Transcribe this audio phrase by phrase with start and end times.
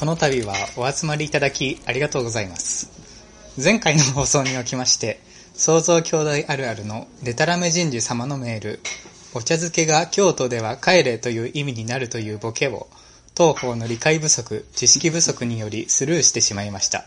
[0.00, 2.88] この度はお集まりいただきありがとうございます。
[3.62, 5.20] 前回の放送におきまして、
[5.52, 8.80] 創造兄弟あるあるのデタラメ人事様のメール、
[9.34, 12.88] お茶漬けが京都では帰れという意味になるというボケを、
[13.34, 17.04] 当方の理解不足、知識不足によりスルーしてしまいました。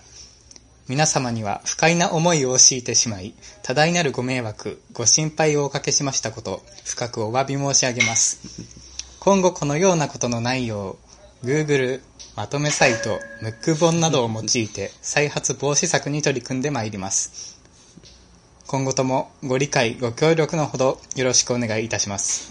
[0.87, 3.33] 皆様には不快な思いを強いてしまい、
[3.63, 8.39] 多大なるご迷惑、ご心配をおかけしましたこと、深くお詫び申し上げます。
[9.19, 10.99] 今後このようなことのないよ
[11.43, 12.01] う、Google、
[12.35, 17.61] まとめサイト、ムック本などを用いて再発防止策に取り組んでまいります。
[18.65, 22.49] 今後ともご理解、ご協力のほどよろしくお願いいたします。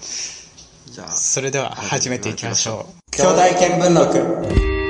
[0.90, 3.10] じゃあ、それでは始めていきましょう。
[3.10, 3.42] 兄弟
[3.76, 4.85] 見聞録。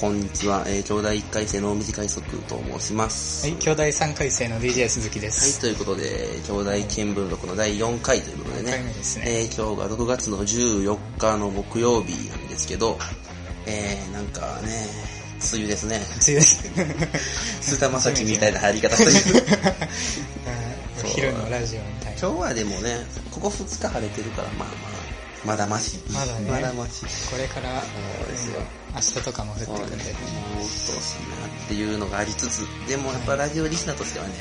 [0.00, 0.62] こんにちは。
[0.68, 3.48] えー、兄弟一回生の短い速と申します。
[3.48, 5.60] はい、兄弟3回生の DJ 鈴木ではい、す。
[5.60, 6.84] ということで、兄弟見
[7.16, 8.92] 聞録の第4回ということで4回ねね。
[9.26, 12.96] えー今日が6月の14日の木曜日なんですけど、
[13.66, 14.86] えー、なんかね、
[15.52, 15.96] 梅雨ですね。
[15.96, 17.76] 梅雨です。
[17.76, 19.42] 菅田将暉みたいな入り方する。
[19.42, 22.20] う昼のラジオみたいな。
[22.20, 24.98] 今日はでもね、ここ2日晴れてるから、まあまあ、
[25.44, 25.98] まだまし。
[26.12, 27.04] まだねまだまし。
[27.32, 28.60] これから、そうですよ。
[28.94, 29.78] 明日とかも降ってくんで。
[29.78, 34.32] もう鬱陶しいなっていうのがありつつ、でもやっぱラジオリスナーとしてはね、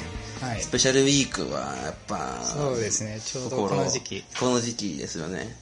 [0.41, 0.69] はいス。
[0.71, 4.23] ペシャルウィークはやっぱ、そうですね、ちょうどこの時期。
[4.39, 5.55] この時期ですよね。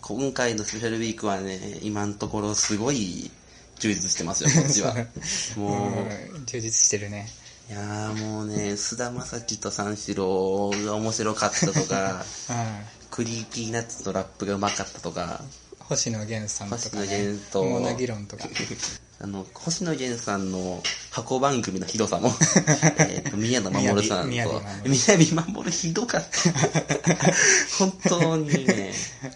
[0.00, 3.30] 今回のスペシャルウィークはね、今のところすごい
[3.78, 4.94] 充実してますよ、こっちは。
[5.56, 7.28] もう、うん充実してるね。
[7.70, 13.04] いやーもうね、菅田将暉と三四郎が面白かったとか、う ん。
[13.10, 15.40] クリーピーナッツのラップがうまかったとか、
[15.88, 17.06] 星野源さんと星か、ね。
[17.52, 18.48] 野源と、とか。
[19.20, 22.32] あの、星野源さんの箱番組のひどさも、
[22.98, 24.44] えっと、宮野真守さんと、宮
[24.84, 27.32] 宮城城守ひどかった。
[27.78, 28.92] 本当にね、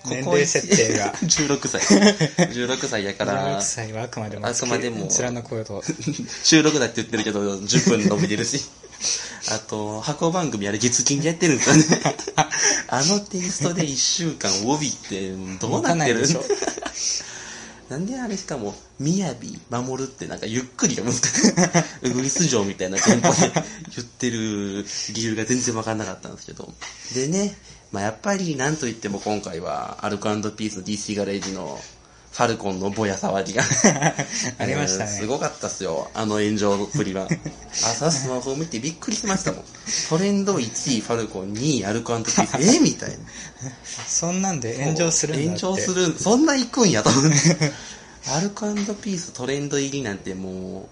[0.06, 1.80] 年齢設定が16歳。
[1.80, 5.84] 16歳やから16、歳はあくまでも、あくまでも貫くこと。
[6.42, 8.64] 収録だって言ってるけど、10分伸びてるし。
[9.50, 12.16] あと、箱番組あれ月金でやってるんですよね。
[12.88, 16.44] あのテイストで1週間帯ってどうなってる動かないでしょ
[17.88, 21.84] なんであれしかも、みやび守るってなんかゆっくり読むんですか？
[22.02, 24.84] ウグイス城みたいなテンポで言ってる
[25.14, 26.72] 理由が全然わかんなかったんですけど。
[27.14, 27.56] でね、
[27.92, 31.80] まあやっぱりなんと言っても今回はアルコピースの DC ガレージの
[32.38, 33.64] ファルコンのぼや騒ぎが
[34.58, 37.26] ありましたねえーすごかったっすよ、あの炎上っぷりは。
[37.74, 39.64] 朝スマホを見てびっくりしましたもん。
[40.08, 43.16] トレンド1位ファルコン、2位アルコピース、えみたいな。
[44.06, 45.60] そんなんで炎上するんだって。
[45.66, 47.72] 炎上する、そんな行くんやと思って。
[48.30, 50.88] アルコピーストレンド入りなんても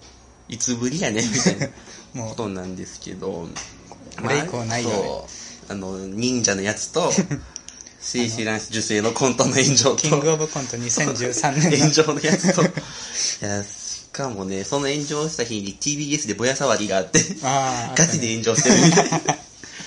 [0.49, 1.71] う、いつぶりやねみたい
[2.13, 3.47] なことなんですけど。
[4.21, 5.29] これ以降ないよねそ
[5.69, 7.09] うあの、忍者のやつと、
[7.99, 12.65] シーシラン受精のコントの炎上と、キングオブコント2013年炎上のやつと、 い
[13.41, 19.11] や、しかもね、その炎上した日に TBS でぼや騒ぎがあって、ガチで炎上してるみたい。
[19.11, 19.37] な。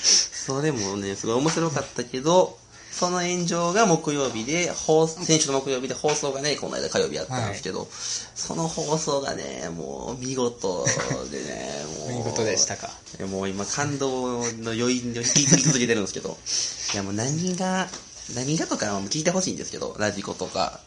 [0.02, 2.58] それもね、すごい面白かったけど、
[2.90, 7.88] その炎上が木曜日で、放先週の木曜日で放送がね、この間火曜日やったんですけど、
[8.34, 10.84] その放送がね、もう見事
[11.30, 12.18] でね、 もう。
[12.18, 12.90] 見事でしたか。
[13.30, 16.36] もう今感動の余韻を聞き続けてるんですけど、
[16.92, 17.88] いやもう何が、
[18.34, 20.80] 何がとかは聞いてほしいんですけど、ラジコとか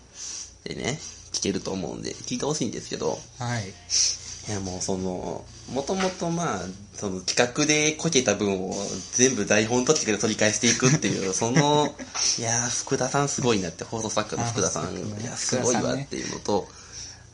[0.66, 1.00] でね、
[1.32, 3.74] 聞けると思うんで、聞いてほしいんですけど、はい。
[4.48, 6.60] いやもうその、もともとまあ、
[6.94, 8.74] その企画でこけた分を
[9.14, 11.96] 全部台本とって取り返していくっていう、 その、
[12.38, 16.68] いやー、福田さんすごいなって、放送作家の福田さん、いや、すごいわっていうのと、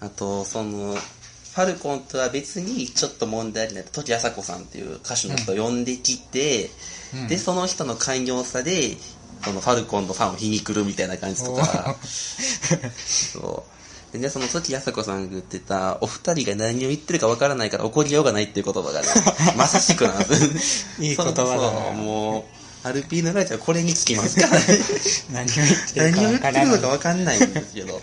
[0.02, 6.70] あと、その、ファルコンとは別にちょっと問題になった時あさこさんっていう歌手の人を呼んできて、
[7.14, 7.28] うん。
[7.28, 8.98] で、その人の寛容さで、
[9.44, 11.96] そのファルコンのファンを皮肉るみたいな感じとか、
[13.08, 13.79] そう。
[14.12, 19.08] でね、その時あさこさんが言ってた、お二人が何を言ってるかわからないから怒りようがないっていう言葉がね、
[19.56, 20.88] まさしくなんです。
[21.00, 22.40] いい言葉だなそうそうも
[22.84, 24.66] う、アルピーのラジオはこれにつきますか らね。
[25.32, 28.02] 何を言ってるのかわかんないんですけど、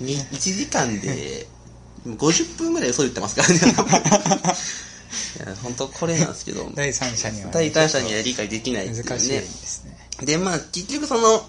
[0.00, 1.46] に1時間で
[2.06, 3.58] 50分ぐらい嘘言ってますからね。
[5.62, 9.40] 本当これなんですけど、第三者にはね、第三者には理解できないっていう難しいね。
[9.40, 9.96] ですね。
[10.22, 11.44] で、まあ、結局その、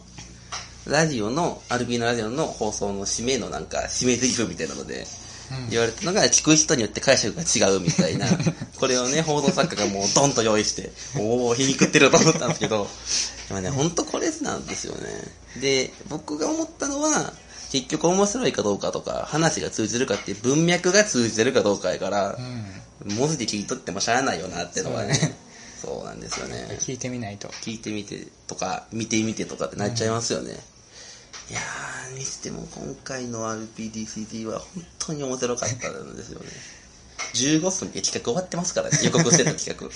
[0.88, 8.25] ラジオの、アルビーのラジオの放送の締めのなんか、締め台詞みたいなので、うん言われたのが、聞く人によって解釈が違うみたいな、
[8.80, 12.88] これをね、報道作家がもうドンと用意して、おお皮肉ってると思ったんですけど、
[13.50, 15.01] でもね、ほんとこれなんですよね。
[15.62, 17.33] で、僕が思ったのは、
[17.71, 22.35] 結局面白いかどうかとか、話が通じるかって文脈が通じてるかどうかやから
[23.06, 23.13] う、ん。
[23.15, 25.35] 文字で聞いとってもしゃあないよなってのはねそうね。
[25.83, 26.77] そうなんですよね。
[26.80, 27.50] 聞いてみないと。
[27.62, 30.57] 聞いてみてとか、見てみてとかってなっちゃいますよね。
[31.54, 36.48] いやー、にしても今回の RPDCD は本当に面白かったんですよね。
[37.36, 39.88] 15分で企画終わってますからね、 予告してた企画。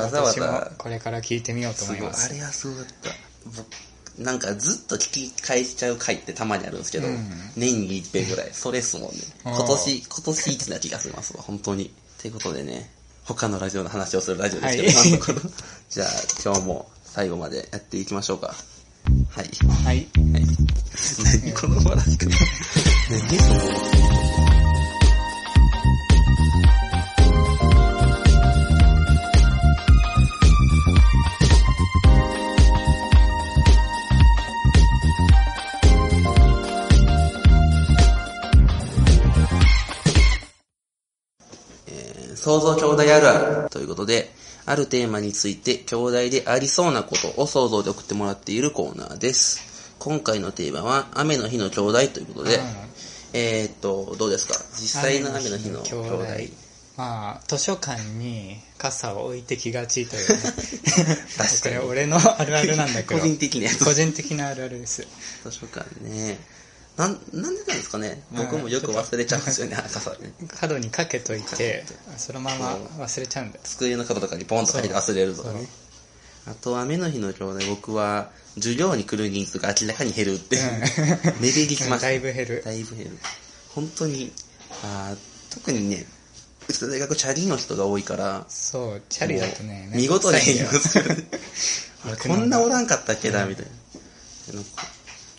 [0.00, 1.84] わざわざ、これから聞いてみようと。
[1.84, 2.30] 思います。
[2.30, 3.10] あれはすごかった。
[3.44, 3.66] 僕、
[4.16, 8.50] なんかずっと聞き返しちゃう回ってたまにあるんですけど、うん年に一遍ぐらい。
[8.54, 9.18] それっすもんね。
[9.44, 11.92] 今年、今年一な気がしますわ、本当に。
[12.16, 12.90] ということでね、
[13.24, 15.52] 他のラジオの話をするラジオですけど、はい
[15.90, 16.08] じゃあ、
[16.42, 18.54] 今日も最後までやっていきましょうか。
[19.30, 19.48] はい。
[19.84, 20.08] はい。
[20.32, 20.46] はい。
[21.42, 22.26] 何この笑い方。
[23.10, 23.38] 何
[42.48, 44.30] 想像兄弟あるあるということで、
[44.70, 49.94] あるテーマについて兄弟でありそうなことを想像で送ってもらっているコーナーです。
[49.98, 52.62] 今回のテーマは雨の日の兄弟ということで、うん
[53.32, 54.54] えーっと、どうですか？
[54.78, 56.24] 実際の雨の日の兄弟。
[56.98, 60.36] まあ、図書館に傘を置いてきがちというね。
[61.38, 63.20] 確かにこれ俺のあるあるなんだけど。
[63.20, 65.06] 個人的なやつ個人的なあるあるです。
[65.44, 66.38] 図書館ね。
[66.98, 68.22] なん、なんでなんですかね？
[68.32, 70.32] 僕もよく忘れちゃうんですよね、傘ね。
[70.60, 71.84] 角にかけといて、
[72.16, 73.60] そのまま忘れちゃうんだよ。
[73.62, 75.68] 机の角とかにポンと書いて忘れるとかね。
[76.46, 80.58] あと、雨の日の兄弟、僕は、授業に来る人数が明らかに減るって。
[81.40, 81.98] 目できました。
[81.98, 82.62] だいぶ減る。
[82.64, 83.18] だいぶ減る。
[83.74, 84.32] 本当に、
[84.82, 86.04] あー特にね、
[86.66, 90.98] うちの大学チャリの人が多いから、そう、チャリだとね、見事にす
[92.26, 93.70] こんなおらんかったっけな、みたいな。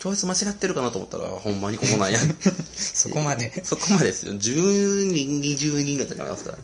[0.00, 2.18] 教室間違ってるかなと思ったら、ほんまにここなんや。
[2.74, 3.62] そこまで。
[3.62, 4.32] そこまでですよ。
[4.32, 6.58] 10人、20人ぐらいますから。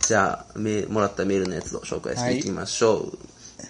[0.00, 3.18] じゃあ、めもらったメールのやつを紹介していきましょう。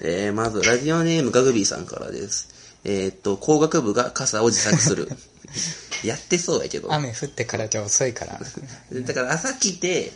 [0.01, 2.49] えー、まず、ラジオネームガグビーさんからです。
[2.85, 5.11] えーっと、工学部が傘を自作する。
[6.03, 6.91] やってそうやけど。
[6.91, 8.41] 雨降ってからじゃ遅いから。
[9.03, 10.12] だから朝来て、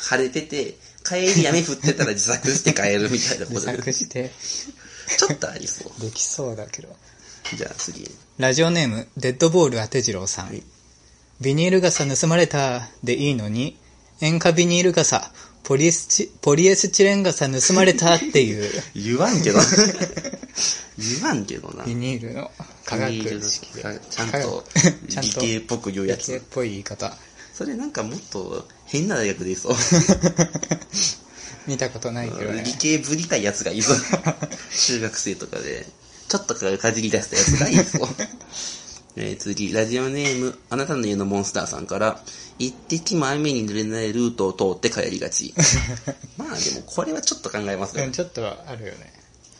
[0.00, 3.76] 晴れてて、帰り雨降ってたら自作して帰るみたいなこ自とで。
[3.78, 4.32] 作して、
[5.18, 6.00] ちょっとありそう。
[6.00, 6.88] できそうだけど。
[7.56, 8.10] じゃあ次。
[8.38, 10.46] ラジオネーム、デッドボール当て次郎さん。
[10.48, 10.62] はい
[11.40, 13.76] ビニール傘盗まれたでいいのに、
[14.20, 15.30] 塩化ビニール傘、
[15.62, 19.60] ポリエスチ、ポリエスチレン傘盗まれたっていう、 言わんけど。
[20.98, 21.84] 言わんけどな。
[21.84, 22.50] ビニールの
[22.84, 23.82] 科学式で。
[23.82, 26.32] かちゃんと科学ちゃんと理系っぽく言うやつ。
[26.32, 27.16] 理系っぽい言い方。
[27.54, 29.76] それなんかもっと変な大学でいそう。
[31.68, 32.74] 見たことないけどね理。
[32.74, 33.96] 系ぶりたいやつがいそう。
[34.76, 35.86] 中学生とかで、
[36.28, 38.08] ちょっとかじり出したやつがいそう。
[39.16, 42.22] えー次、ラジオネーム、あなたの家のモンスターさんから、
[42.58, 45.54] 一滴も雨に濡れないルートを通って帰りがち。
[46.36, 49.12] まあでもこれはちょっと考えますようん、ちょっとあるよね。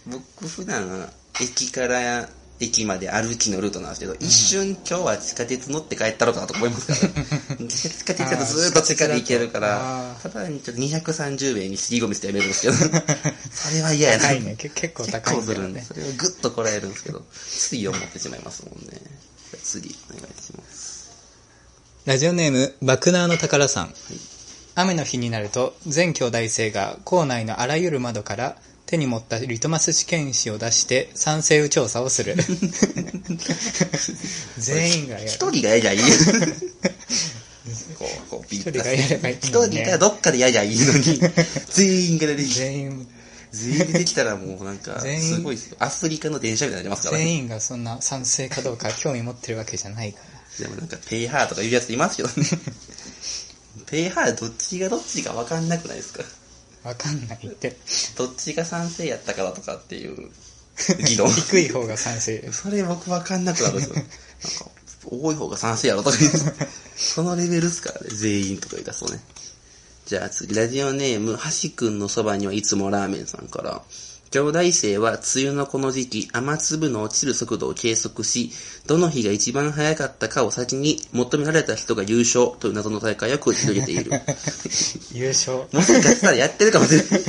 [0.07, 2.29] 僕普段駅から
[2.61, 12.75] 駅まで歩きのルートなんですけど、一瞬今日は地下鉄乗って帰ったろかなと思いますから、 地下鉄だとずーっと地下で行けるからただにちょっと230円に尻込みしてやめるんですけど、
[13.53, 14.25] それは嫌やな。
[14.25, 14.57] 高いね。
[14.59, 15.85] け結構高いね結構するんで、。
[15.85, 19.01] それをグッとこらえるんですけど、つい思ってしまいますもんね。
[19.63, 21.11] 次、お願いします。
[22.07, 23.95] ラジオネーム、バクナーの宝さん。
[24.75, 28.57] 雨の日になると、全兄弟生が校内のあらゆる窓から
[28.89, 32.37] 手に持ったリトマス試験紙を出して酸性雨調査をする。
[34.59, 35.27] 全員がやる。
[35.27, 36.01] 一人がやりゃいい。
[37.99, 41.21] こう、こう、ピッ一人がやればいい一のにね人がどっかでやりゃいいのに、
[41.71, 43.07] 全員が出てきて全員、
[43.53, 45.77] 全員できたらもうなんか、全員すごいですよ。
[45.81, 47.25] アフリカの電車みたいになりますからね。
[47.25, 50.21] 全員がそんな賛成かどうか興味持ってるわけじゃないか
[50.61, 50.65] ら。
[50.67, 52.35] でもなんか、ペイハーとか言うやついますけどね。
[53.87, 56.25] ペイハーどっちがどっちかわかんなくないですか？
[56.89, 57.77] わかんないって。
[58.17, 60.31] どっちが賛成やったからとかっていう
[61.07, 61.31] 議論。
[61.31, 62.51] 低い方が賛成。
[62.53, 63.95] それ僕わかんなくなるんですよ。
[63.95, 64.11] なんか、
[65.05, 66.39] 多い方が賛成やろとか言って。
[66.97, 69.21] そのレベルっすからね、全員とか言い出すとね。
[70.07, 73.83] じゃあ次、ラジオネーム、はしくんのそばにはいつもラーメンさんから、
[74.31, 78.51] 兄弟生は梅雨のこの時期、雨粒の落ちる速度を計測し、
[78.87, 84.13] どの日が一番早かったかを先に求められた人が優勝という謎の大会を繰り広げている。
[85.13, 85.65] 優勝。
[85.73, 87.25] もしかしたら やってるかもしれない。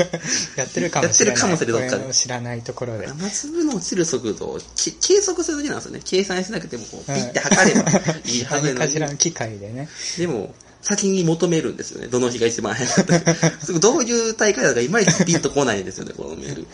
[0.57, 1.39] やってるかもしれない。
[1.39, 3.07] やってるかもしれないど知らないところで。
[3.07, 6.01] 雨粒の落ちる速度をけ計測するだけなんですよね。
[6.03, 7.91] 計算しなくてもこう、ピッて測れば
[8.25, 9.87] いいはずなのに 何かしらの機械でね。
[10.17, 12.07] でも、先に求めるんですよね。
[12.07, 13.51] どの日が一番早かったか。
[13.79, 16.67] どういう大会だかいまいちピンとこないんですよね、このメール。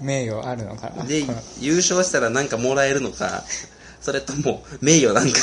[0.00, 1.04] 名誉あるのかな。
[1.04, 1.24] で
[1.60, 3.44] 優勝したらなんかもらえるのか、
[4.00, 5.38] それとも、名誉なんか。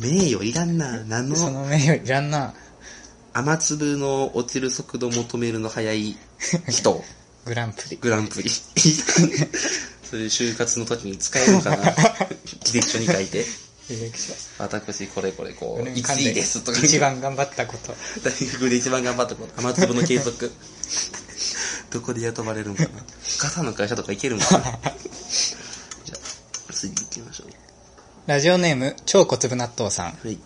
[0.00, 1.04] 名誉いらんな。
[1.04, 2.54] 何そのの名誉いらんな。
[3.32, 6.16] 雨粒の落ちる速度求めるの早い
[6.68, 7.02] 人。
[7.44, 7.96] グランプリ。
[7.96, 8.50] グランプリ。
[10.08, 13.44] それ就活の時に使えるのかな履歴書に書いて。
[13.88, 14.34] 履歴書。
[14.58, 16.78] 私、これこれこう、うん1位ですとか。
[16.78, 17.94] 一番頑張ったこと。
[18.22, 19.52] 大学で一番頑張ったこと。
[19.58, 20.50] 雨粒の計測。
[21.90, 22.88] どこで雇われるんかな
[23.38, 26.16] 傘の会社とか行けるんかな じゃ
[26.68, 27.44] あ、次行きましょ
[28.26, 30.18] ラジオネーム、超小粒納豆さん。
[30.24, 30.26] う。
[30.26, 30.38] はい。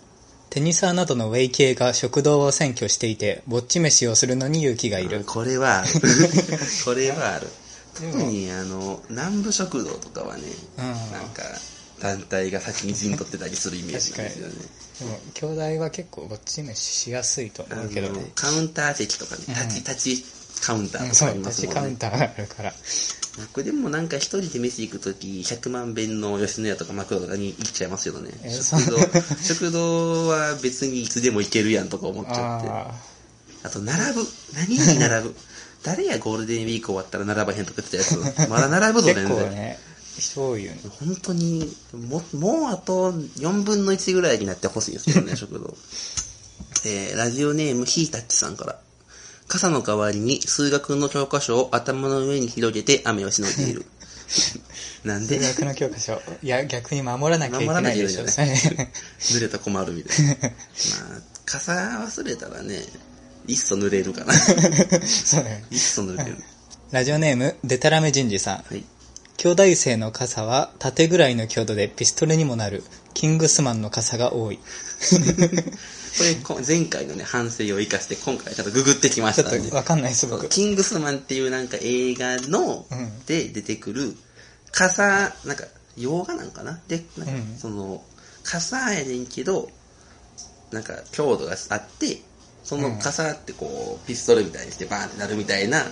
[0.51, 5.25] テニサーなどのウェイ系が食堂を占拠していて、ぼっち飯をするのに勇気がいる。
[5.25, 5.89] これはある。
[6.85, 7.49] これはある。
[7.95, 10.43] 特に、あの、南部食堂とかはね、
[10.79, 11.43] うんなんか、
[12.01, 14.55] 団体が先に陣取ってたりするイメージなんですよね。
[15.01, 15.21] でも、
[15.57, 18.31] 兄弟は結構ぼっち飯しやすいと思うけどね。
[18.35, 20.25] カウンター席とかね、うん立ち、立ち
[20.63, 21.81] カウンターとかありま立ちすもんね。
[21.81, 22.73] カウンターがあるから。
[23.53, 28.33] 僕でもなんか一人で飯行くとき、100万遍の吉野家とかマクドとかに行っちゃいますけどね。
[28.43, 28.99] え食堂、
[29.43, 32.69] 食堂は別にいつでも行けるやんとか思っちゃって。
[32.69, 32.95] あ
[33.65, 34.27] あと、並ぶ。
[34.55, 35.35] 何に並ぶ？
[35.85, 38.49] 誰やゴールデンウィーク終わったら並ばへんとか言ってたやつ。
[38.51, 39.37] まだ並あ、ぶぞ、結全然。
[39.37, 39.79] 構ね、
[40.21, 40.81] 人多いよね。
[41.01, 45.77] 本当に、も、もうあと4分の1ぐらいになってほしいですけどね、 食堂。
[46.85, 48.79] えー、ラジオネームヒータッチさんから。
[49.49, 53.87] 傘の代わりに数学の教科書を頭の上に広げて雨をしのいでいる。
[55.05, 55.41] なんで？
[55.41, 56.21] 数学の教科書。
[56.43, 58.85] いや、逆に守らなきゃいけ守らなないでしょ、きゃいけな。
[59.21, 60.33] 濡れたら困るみたいな。
[60.35, 60.51] まあ、
[61.47, 62.85] 傘忘れたらね、
[63.47, 64.35] いっそ濡れるかな。
[64.35, 65.65] そうね。
[65.71, 66.37] いっそ濡れる。
[66.91, 68.65] ラジオネーム、デタラメ人事さん。
[68.69, 68.85] はい。
[69.39, 72.83] 兄弟生の傘は縦ぐらいの強度でピストルにもなる。
[73.15, 74.57] キングスマンの傘が多い。
[74.59, 74.63] こ
[76.25, 79.71] れこ、前回のね、反省を生かして、今回ちょっとググってきまちょっしたんで。
[79.71, 80.49] とわかんないです、僕。
[80.49, 83.25] キングスマンっていうなんか映画の、うん。
[83.27, 84.17] で出てくる、
[84.73, 85.67] 傘、なんか、
[85.97, 86.81] 洋画なんかな？
[86.89, 87.57] で、なんかうん。
[87.57, 88.03] その、
[88.43, 89.71] 傘やねんけど、
[90.73, 92.23] なんか強度があって、
[92.65, 95.85] その傘ってこう、ピストルみたいにしてバーンってなるみたいな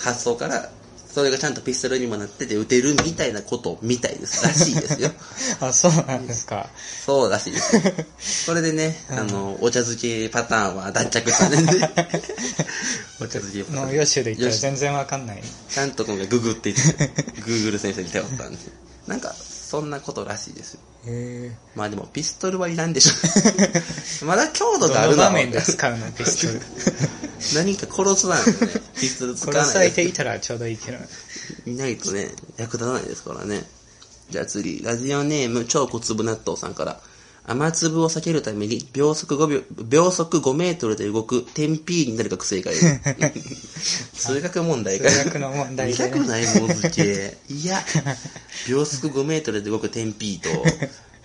[0.00, 0.70] 発想から、
[1.12, 4.46] それがちゃんとピストルにもなってて撃てるみたいなことみたいです。
[4.46, 5.10] らしいですよ。
[5.60, 6.70] あ、そうなんですか。
[7.04, 8.46] そうらしいです。
[8.48, 11.58] これでね、あの、お茶漬けパターンは脱着したね。
[13.20, 13.86] お茶漬けパターン。
[13.88, 15.42] の予習で言ったら全然わかんない。
[15.68, 17.10] ちゃんと今回ググっていって、
[17.42, 18.58] グーグル先生に頼ったんで。
[19.06, 20.80] なんか、そんなことらしいですよ。
[21.06, 24.24] へまあでも、ピストルはいらんでしょ。
[24.24, 27.31] まだ強ぇ度があるのはどの場面で使うの、ピストル。
[27.54, 28.42] 何か殺すなね、
[28.98, 30.98] ピストル使わ殺されてないたらちょうどいいけど。
[31.66, 33.62] いないとね、役立たないですからね。
[34.30, 37.00] じゃあ次、ラジオネーム超小粒納豆さんから。
[37.44, 42.80] 雨粒を避けるために秒速5秒、秒速5メートルで動く点 P になる学生がいる。
[44.14, 47.36] 数学問題か数学の問題見たくないもん付け。
[47.52, 47.84] いや、
[48.68, 50.50] 秒速5メートルで動く点 P と、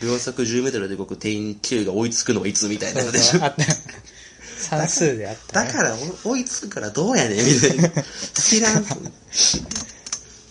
[0.02, 3.66] 秒速10メートルで動く点 Q が追いつくのはいつみたいなそうやつでしょそう、あった。
[4.60, 5.68] 算数であった、ね。
[5.68, 5.96] だから
[6.26, 7.90] お 追いつくからどうやねん、みたいな。
[8.34, 8.96] 知らんと。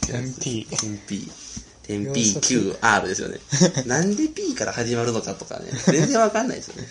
[0.06, 0.66] 点 P。
[0.70, 1.30] 点 P。
[1.82, 3.38] 点 P、Q、R ですよね。
[3.86, 5.66] なんで P から始まるのかとかね。
[5.86, 6.88] 全然わかんないですよね。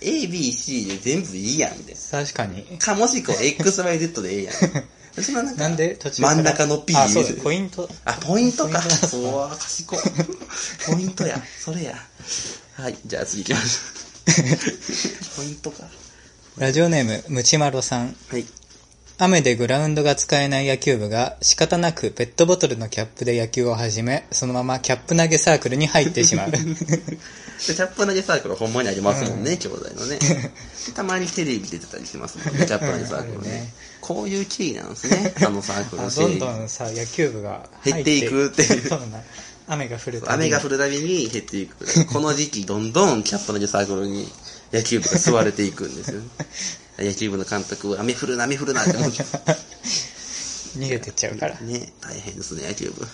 [0.00, 2.66] A, B, C で全部いいやん、みたい確かに。
[2.72, 2.78] な。
[2.78, 4.54] か、もしくは X, Y, Z でええやん。
[5.22, 7.88] そのなんかなんで途中真ん中の P あ、そうだ、ポイント。
[8.04, 8.82] あ、ポイントか。
[8.82, 9.98] そうわ、賢い。
[10.86, 11.40] ポイントや。
[11.58, 11.94] それや。
[12.74, 13.80] はい、じゃあ次行きましょ
[15.32, 15.36] う。
[15.36, 15.84] ポイントか。
[16.56, 18.14] ラジオネーム、ムチマロさん。
[18.30, 18.44] はい。
[19.18, 26.52] 雨でグラウンドが使えない野球部が仕方なくペットボトルのキャップで野球を始め、そのままキャップ投げサークルに入ってしまう。
[26.52, 30.18] で、 キャップ投げサークルほんまにありますもんね、兄弟のね。
[30.94, 33.74] たまにテレビ出てたりしますもんね、 キャップ投げサークルねね。
[34.00, 39.20] こういう経緯なんですね、あのサークル あどんどんさ、野球部が入減っていくっていうそうな。
[39.66, 42.04] 雨が降るたびに雨が降るたびに減っていく。
[42.04, 44.30] この時期、どんどんキャップ投げサークルに
[44.74, 46.26] 野球部が吸われていくんですよね。
[46.98, 49.22] 野球部の監督は雨降るな、雨降るなって思って。
[50.78, 51.60] 逃げてっちゃうから。
[51.60, 53.06] ね、大変ですね、野球部。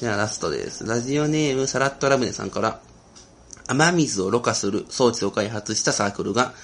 [0.00, 0.86] ではラストです。
[0.86, 2.80] ラジオネーム、サラットラムネさんから、
[3.66, 6.54] 雨水をろ過する装置を開発したサークルが、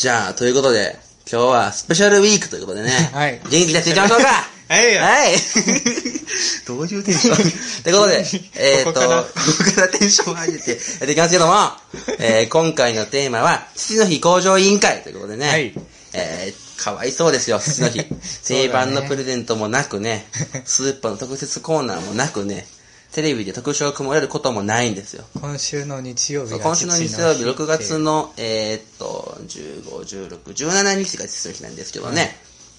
[0.00, 0.96] じゃあ、ということで、
[1.30, 3.38] 今日はスペシャルウィークということでね、 はい。
[3.50, 4.48] 元気出していきましょうか。
[4.70, 5.00] はいよ。
[5.02, 5.34] はい。
[6.66, 7.82] どういうテンション？
[7.82, 9.06] ということで、えーっと、こ
[9.58, 9.88] こから？
[9.88, 11.70] テンションを上げてやっていきますけども、
[12.18, 15.74] えー今回のテーマは、父の日向上委員会ということでね、はい。
[16.14, 18.02] えー、かわいそうですよ、父の日。
[18.44, 18.68] 定ね。
[18.70, 20.26] 番のプレゼントもなくね、
[20.64, 22.66] スーパーの特設コーナーもなくね、
[23.12, 25.24] テレビで特集を組まれることもないんですよ。
[25.40, 32.36] 今週の日曜日今週の日曜日、6月のの、えーっと、15、16、17日が父の日なんですけどね、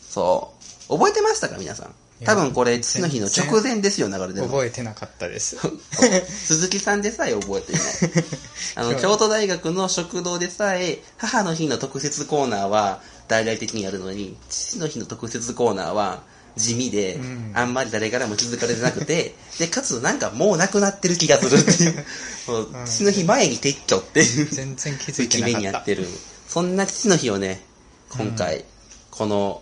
[0.10, 0.54] そ
[0.90, 0.98] う。
[0.98, 1.94] 覚えてましたか、皆さん？
[2.24, 4.44] 多分これ、父の日の直前ですよ、流れてるの。
[4.46, 5.58] 覚えてなかったです。
[6.30, 7.86] 鈴木さんでさえ覚えていない。
[8.76, 16.22] あの、京都大学の食堂でさえ、母の日の特設コーナーは大々的にやるのに、父の日の特設コーナーは
[16.58, 22.06] 地味で、うんあんまり誰からも気づかれてなくて、 で、かつなんかもうなくなってる気がするっていう、
[22.86, 25.60] 父の日前に撤去っていう、全然気づいてなかった。
[25.60, 26.08] にやってる。
[26.48, 27.62] そんな父の日をね、
[28.10, 28.66] 今回、
[29.10, 29.62] この、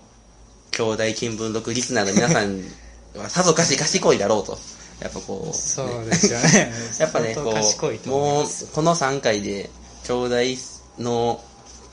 [0.72, 2.64] 兄弟見聞録リスナーの皆さん
[3.16, 4.60] はさぞかし賢いだろうと。
[5.02, 6.74] やっぱこう、そうですよね。
[7.00, 9.70] やっぱね、相こう、もうこの3回で、
[10.06, 10.36] 兄弟
[11.00, 11.42] の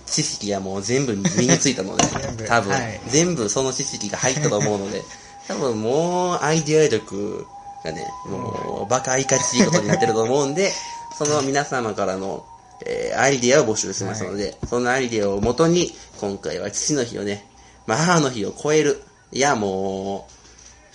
[0.07, 1.97] 知識がもう全部身についたの
[2.37, 3.01] で多分、はい。
[3.09, 5.03] 全部その知識が入ったと思うので、
[5.49, 7.47] 多分もうアイデア力
[7.85, 10.73] がね、もうバカいかちいことになってると思うんで、
[11.19, 12.45] その皆様からの、
[12.85, 17.47] えーアイデアを募集してますので、そのアイデアをもとに、今回は父の日をね、
[17.87, 20.33] まあ母の日を超える、いやもう、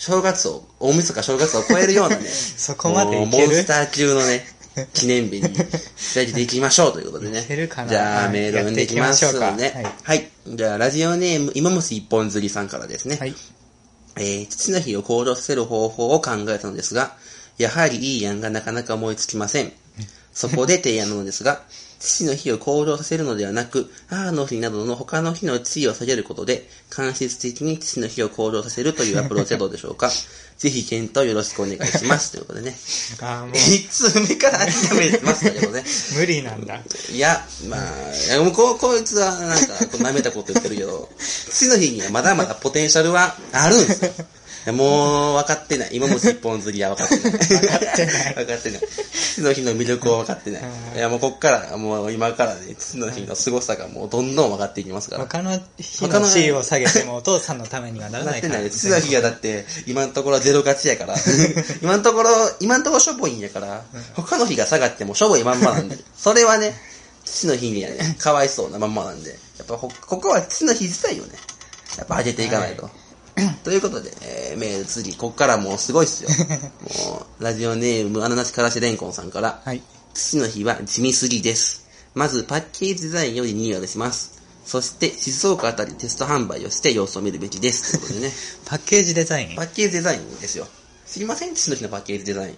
[0.01, 4.45] 正月を、大晦日正月を超えるようなね、 そこまでモンスター級のね、
[4.93, 5.49] 記念日に
[5.95, 7.41] 仕上げていきましょうということでね。
[7.89, 9.71] じゃあ、はいメールを読んでいきますね。
[9.71, 10.29] かはい。
[10.47, 13.17] じゃあ、ラジオネーム、今虫一本釣りさんからですね。
[13.17, 13.35] はい。
[14.17, 17.15] えー、父の日を向上させる方法を考えたのですが、
[17.57, 19.71] やはりいい案がなかなか思いつきません。
[20.33, 21.63] そこで提案なのですが、
[22.01, 30.09] 父の日を向上させるのではなく、母の日などの他の日の地位を下げることで、間接的に父の日を向上させるというアプローチはどうでしょうか？
[30.57, 32.31] ぜひ検討よろしくお願いします。
[32.33, 32.77] ということでね。
[33.21, 35.83] ああ、もう、一通目から諦めてましたけどね。
[36.17, 36.81] 無理なんだ。
[37.11, 41.09] いや、まあ、うこ、こいつはなんか、舐めたこと言ってるけど、
[41.51, 44.11] 父の日にはまだまだポテンシャルはあるんですよ。
[44.65, 45.89] い やもう、分かってない。
[45.93, 47.31] 今も一本釣りは分かってない。
[47.31, 48.81] 分かってない分かってない。
[49.31, 50.61] 父の日の魅力を分かってない。
[50.61, 55.23] うんいや、もうこっから、もう今からね、父の日の凄さがもうどんどん分かっていきますから。
[55.23, 58.53] 他の日の地位を下げてもお父さんのためにはならないから。
[58.55, 58.71] なってない。
[58.71, 61.15] 父の日がだって、今のところはゼロ勝ちやから、
[61.81, 66.75] 今のところ、今のところしょぼいんやから、他の日が下がってもしょぼいまんまなんで、それはね、
[67.25, 71.33] 父の日にはね、かわいそうなまんまなんで、やっぱほここは父の日自体をね、
[71.97, 72.89] やっぱ上げていかないと。
[73.63, 76.29] ということで、えー、メール次、こっからもうすごいっすよ。
[77.09, 79.81] もう、ラジオネーム、あななしからしれんこんさんから、はい。
[80.13, 81.81] 父の日は地味すぎです。
[82.13, 84.31] まずパッケージデザインをリニューアルします。
[84.65, 87.91] そして静岡あたりテスト販売をして様子を見るべきです。
[87.91, 88.33] ということでね。
[88.65, 89.55] パッケージデザイン？
[89.55, 90.67] パッケージデザインですよ。
[91.07, 92.57] 知りません父の日のパッケージデザイン。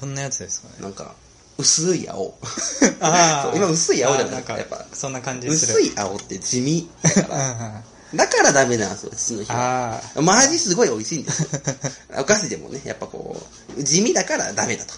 [0.00, 0.74] どんなやつですかね？
[0.80, 1.14] なんか、
[1.58, 2.34] 薄い青。
[3.00, 5.72] あそう今薄い青じゃないあーなんかやっぱ、そんな感じする。
[5.78, 7.28] 薄い青って地味だか。
[7.28, 7.82] ら。
[8.12, 10.00] あだからダメなんですよ、父の日は。
[10.16, 11.48] あまあ味すごい美味しいんですよ。
[12.20, 13.40] お菓子でもね、やっぱこ
[13.76, 14.94] う、地味だからダメだと。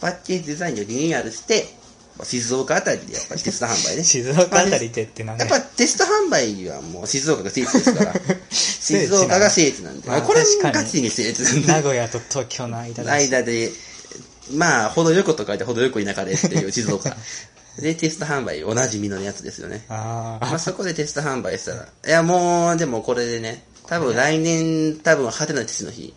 [0.00, 1.74] パッケージデザインをリニューアルして、
[2.24, 4.02] 静岡あたりでやっぱりテスト販売ね。
[4.02, 4.04] あ。
[4.04, 5.38] 静岡あたりでって何？
[5.38, 8.14] やっぱテスト販売はもう静岡が聖地ですから、
[8.50, 13.24] 静岡が聖地なんで、まあこれ確かにガチに聖地なんで、名古屋と東京の間だし。
[13.28, 13.70] 間で、
[14.52, 17.14] まあ、程よくと書いて程よく田舎ですっていう静岡。
[17.80, 19.84] で、テスト販売おなじみのやつですよね。
[19.88, 26.14] あまあ、そこでテスト販売したら、いやもう、でもこれでね、多分来年、多分派手な父の日、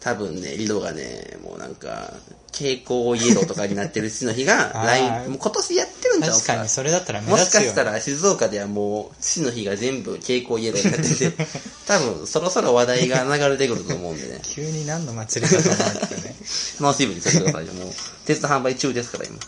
[0.00, 2.12] 多分ね、色がね、もうなんか、
[2.52, 6.26] 蛍光イエローとかになってる父の日が、 来、もう今年やってるんあ。
[6.26, 7.66] ちゃう確かにそれだったら目もし立つよ、ね。
[7.66, 11.46] かしたら静岡ではもう父の日が全部蛍光イエローになってて、
[11.86, 16.36] 多分そろそろ話題が流れてくると思うんでね、 急に何の祭りだと思うけどね。
[16.80, 17.72] 楽しみにしてくださいよ。
[17.74, 17.92] もう
[18.24, 19.38] テスト販売中ですから今。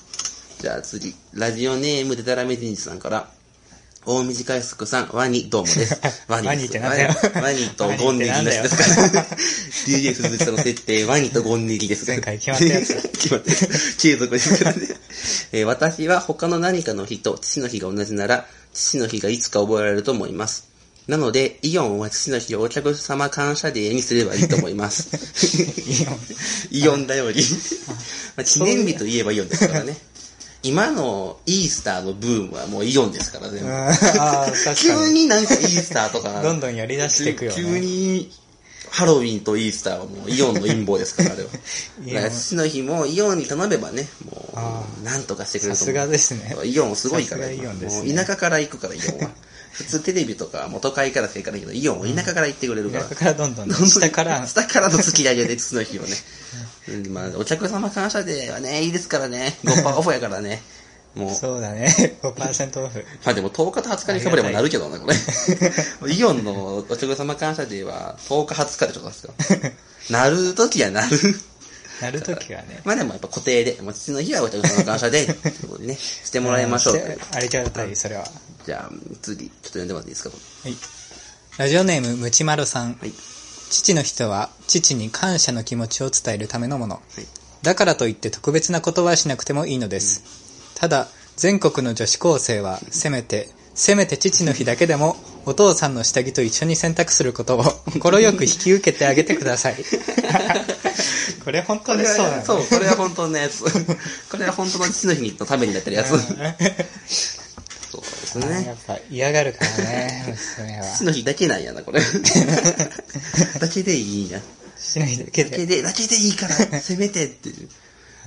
[0.60, 3.30] じゃあ次、ラジオネームデタラメ人事さんから、
[4.04, 5.98] 大短いすくさん、ワニ、どうもです。
[6.28, 8.84] ワ ワニってなんだよワニとゴンネギの人ですか
[9.20, 9.26] ら。
[9.88, 12.04] DJ 鈴木さんの設定、ワニとゴンネギです。
[12.06, 13.56] 前回決まったやつ 決まってる。
[13.96, 14.88] 継続ですからね。
[15.52, 20.64] えー私は他の何かの日と父の日が同じなら、父の日がいつか覚えられると思います。
[21.08, 25.08] なので、イオンは父の日をお客様感謝デーにすればいいと思います。
[25.80, 26.18] いいよ。
[26.70, 27.42] イオンだより。
[28.36, 29.96] まあ、記念日といえばイオンですからね。
[30.62, 33.60] 今のイースターのブームはもうイオンですからね。
[34.76, 35.22] 急に。
[35.22, 36.42] になんかイースターとか。
[36.42, 38.30] どんどんやり出していくよね急に、
[38.90, 42.30] ハロウィンとイースターはもうイオンの陰謀ですから、あれは。
[42.30, 46.08] 父の日もイオンに頼めばね、もあう、なんとかしてくれさすると思う。
[46.08, 46.56] がですね。
[46.64, 49.30] イオンすごいから、ねもう田舎から行くから、イオンは。
[49.72, 53.04] 普通テレビとか都会からしか行かないけど、イオンは田舎から行ってくれるから。
[53.04, 56.08] 田舎からどんどんどんどん下から、下からの突き上げで父の日をね。
[56.88, 59.58] うんまあ、お客様感謝デーはね、いいですからね。
[59.64, 60.62] 5%オフやからね。
[61.14, 61.94] もう、そうだね。
[62.22, 63.04] 5%オフ。
[63.24, 66.14] まあでも10日と20日にかぶればなるけどな、これ。
[66.14, 69.70] イオンのお客様感謝デーは10日20日でしょ、確か。
[70.10, 71.16] なるときはなる。
[72.00, 72.80] なるときはね。
[72.84, 77.18] まあでもやっぱ固定で、もう父の日はお客様感謝デーっていうことでね、 してもらいましょう。
[77.32, 78.26] ありがたい、それは。
[78.66, 80.30] じゃあ、次、ちょっと読んでもらっていいですか？
[80.64, 80.76] はい。
[81.58, 82.96] ラジオネーム、むちまるさん。
[83.00, 83.12] はい。
[83.70, 86.96] 父の人は、父に感謝の気持ちを伝えるためのもの。
[86.96, 87.26] はい。
[87.62, 90.22] だからといって特別なことはしなくてもいいのです。
[90.74, 99.76] ただ、全国の女子高生は、せめて、せめて父の日だけでも、お父さんの下着と一緒に洗濯することを、 心よく引き受けてあげてください。
[101.50, 103.64] これ本当にそうなのそう、これは本当のやつ。
[104.30, 106.10] これは本当の父の日のためになってるやつ。
[106.10, 106.20] そう
[108.02, 108.72] ですやね。
[108.72, 110.84] っぱ嫌がるからね、娘は。
[110.84, 112.00] 父の日だけなんやな、これ。
[113.58, 114.40] だけでいいんや。
[114.78, 115.50] 父の日だけで。
[115.50, 117.68] だけで、だけでいいから、せめてっていう。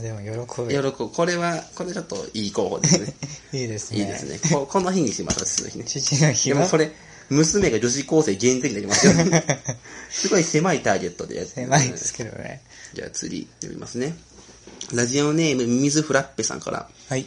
[0.01, 0.69] でも喜ぶ。
[0.69, 1.09] 喜ぶ。
[1.09, 3.13] これは、これちょっといい候補ですね。
[3.53, 3.99] いいですね。
[3.99, 4.37] いいですね。
[4.51, 5.85] ここの日にしましょう、父の日ね。
[5.85, 6.59] 父の日は？
[6.59, 6.91] でもこれ、
[7.29, 9.13] 娘が女子高生限定になりますよ。
[10.13, 12.61] すごい狭いターゲットでやってる狭いですけどね。
[12.93, 14.15] じゃあ次、読みますね。
[14.93, 17.25] ラジオネーム、ミミズフラッペさんから、はい。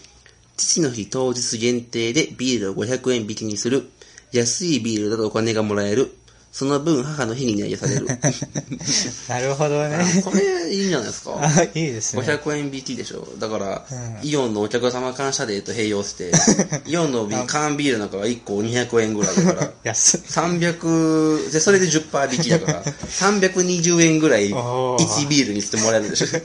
[0.56, 3.90] 父の日当日限定でビールを500円引きにする。
[4.30, 6.16] 安いビールだとお金がもらえる。
[6.58, 8.06] その分母の日に値上げされる。
[9.28, 10.22] なるほどね。
[10.24, 11.38] これいいんじゃないですか？
[11.38, 12.22] あ、いいですね。
[12.22, 13.28] 500円引きでしょ。
[13.38, 16.32] だから、うんイオンのお客様感謝デーと併用して、
[16.88, 20.20] イオンのビ缶ビールなんかは1個200円ぐらいだから、 安い。
[20.20, 26.26] 300、で、それで10%引きだから、320円ぐらいおー1ビールにしてもらえるでしょ。
[26.26, 26.40] す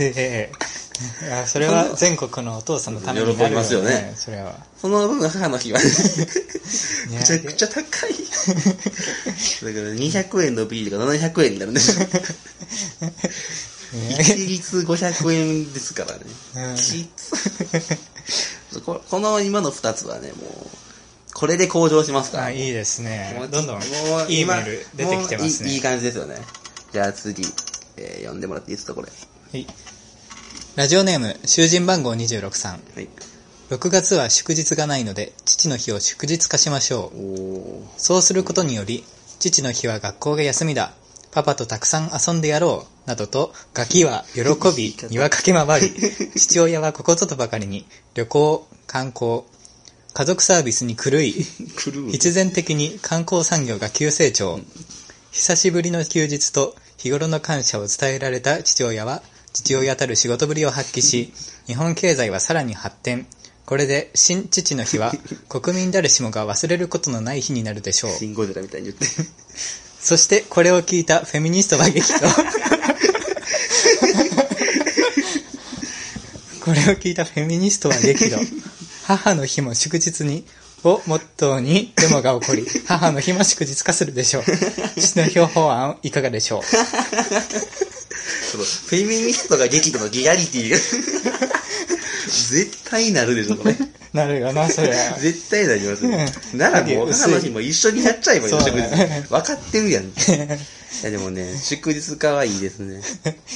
[0.00, 0.52] げえ。
[1.22, 4.54] いや、それは全国のお父さんのためになる喜びますよねそれは。
[4.76, 5.84] その分母の日は、ね、
[7.10, 7.80] ねめちゃくちゃ高い。
[7.80, 7.96] だか
[9.60, 12.06] ら200円のビールが700円になるんですよ。
[14.20, 16.20] 一律500円ですからね。
[18.84, 20.70] ここの今の2つはね、もう、
[21.34, 22.44] これで向上しますから。
[22.44, 23.10] あ、いいですもう。
[23.10, 23.84] ねどんどんも
[24.28, 25.70] ういいメ今ール出てきてますね。
[25.72, 26.36] いい感じですよね。
[26.92, 27.42] じゃあ次、
[27.96, 29.08] えー読んでもらっていいですか、これ。
[29.08, 29.66] はい。
[30.76, 32.74] ラジオネーム、囚人番号26さん。
[32.94, 33.08] はい。
[33.70, 38.00] 6月は祝日がないので、父の日を祝日化しましょう。
[38.00, 39.04] そうすることにより、
[39.40, 40.92] 父の日は学校が休みだ。
[41.32, 43.08] パパとたくさん遊んでやろう。
[43.08, 44.42] などと、ガキは喜
[44.76, 45.92] び、庭駆け回り、
[46.38, 49.42] 父親はここぞとばかりに、旅行、観光、
[50.14, 51.32] 家族サービスに狂い。
[52.12, 54.60] 必然的に観光産業が急成長。
[55.32, 59.20] 久しぶりの休日と日頃の感謝を伝えられた父親は、
[59.52, 61.32] 父親たる仕事ぶりを発揮し、
[61.66, 63.26] 日本経済はさらに発展。
[63.66, 65.12] これで、新父の日は、
[65.48, 68.10] 国民誰しもが忘れることのない日になるでしょう。
[68.16, 69.06] シンゴジラみたいに言って。
[70.02, 72.18] そして、これを聞いたフェミニストは激怒。
[76.64, 78.38] これを聞いたフェミニストは激怒。
[79.04, 80.44] 母の日も祝日に、
[80.82, 84.44] をモットーにデモが起こり、母の日も祝日化するでしょう。
[84.98, 86.62] 父の日法案いかがでしょう
[88.50, 90.76] そのフェミニストが激怒のギアリティが
[92.26, 93.76] 絶対なるでしょ、これ。
[94.12, 94.92] なるよな、それ。
[95.20, 96.26] 絶対なりますね。
[96.54, 99.28] ならもう、母の日も一緒にやっちゃえばいい祝日。
[99.28, 100.04] 分かってるやん。
[100.04, 103.00] いや、でもね、 祝日化はいいですね。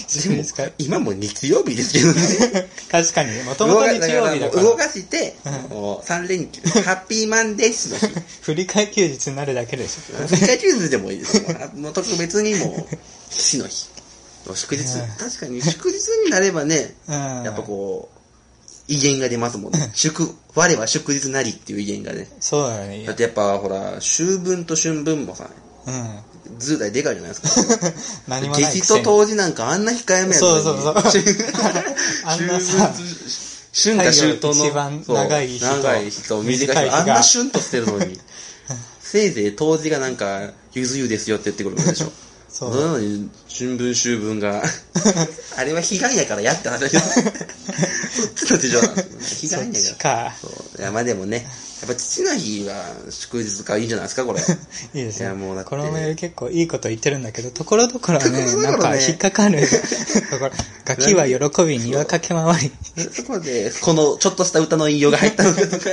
[0.08, 2.68] 祝日化今も日曜日ですけどね。
[2.90, 5.34] 確かに、もともと日曜日だから、動かして、
[5.68, 8.06] もう3連休、ハッピーマンデースの日。
[8.42, 10.26] 振り替え休日になるだけでしょ。
[10.28, 11.42] 振り替え休日でもいいですよ。
[11.74, 12.96] もう特別にもう、
[13.30, 13.93] 父の日。
[14.54, 15.08] 祝日うん。
[15.16, 17.14] 確かに祝日になればね、 うん。
[17.44, 19.90] やっぱこう、威厳が出ますもんね。
[19.94, 22.28] 祝、我は祝日なりっていう威厳がね。
[22.40, 23.04] そうだよね。
[23.06, 25.48] だってやっぱほら、秋分と春分もさ、
[25.86, 26.18] うん。
[26.58, 27.92] 図体でかいじゃないですか。
[28.28, 31.18] 何もない激と当時なんかあんな控えめやそうそうそう秋
[32.24, 32.94] あんな分さ
[33.72, 34.66] 春夏秋冬の。
[34.66, 36.66] 一番長い日とそう長い日と短い日。
[36.66, 38.20] 短い日があんなシュンとしてるのに。
[39.02, 42.12] せいぜい当時がなんか、ゆず湯ですよって言ってくるわけでしょ。
[42.54, 44.62] そそううなのに、春分秋分が、
[45.58, 47.02] あれは彼岸やからやって話だけど、
[48.14, 49.58] そっちの事情なんですよ。
[49.58, 50.30] 彼岸やから。
[50.30, 50.36] か。
[50.40, 50.46] そ
[50.78, 50.80] う。
[50.80, 51.48] いや、まあでもね、
[51.80, 54.40] やっぱ父の日は祝日かいいんじゃないですか、これ。
[54.40, 54.42] い
[55.02, 59.60] いですよいやもうだってこのメール結構いいこと言ってるんだけど、ところどころね、 ねなんか引っかかる
[60.30, 60.52] ところ。
[60.84, 62.72] ガキは喜び庭かけ回り。
[63.12, 65.90] そこで、このちょっとした歌の引用が入ったのかとか、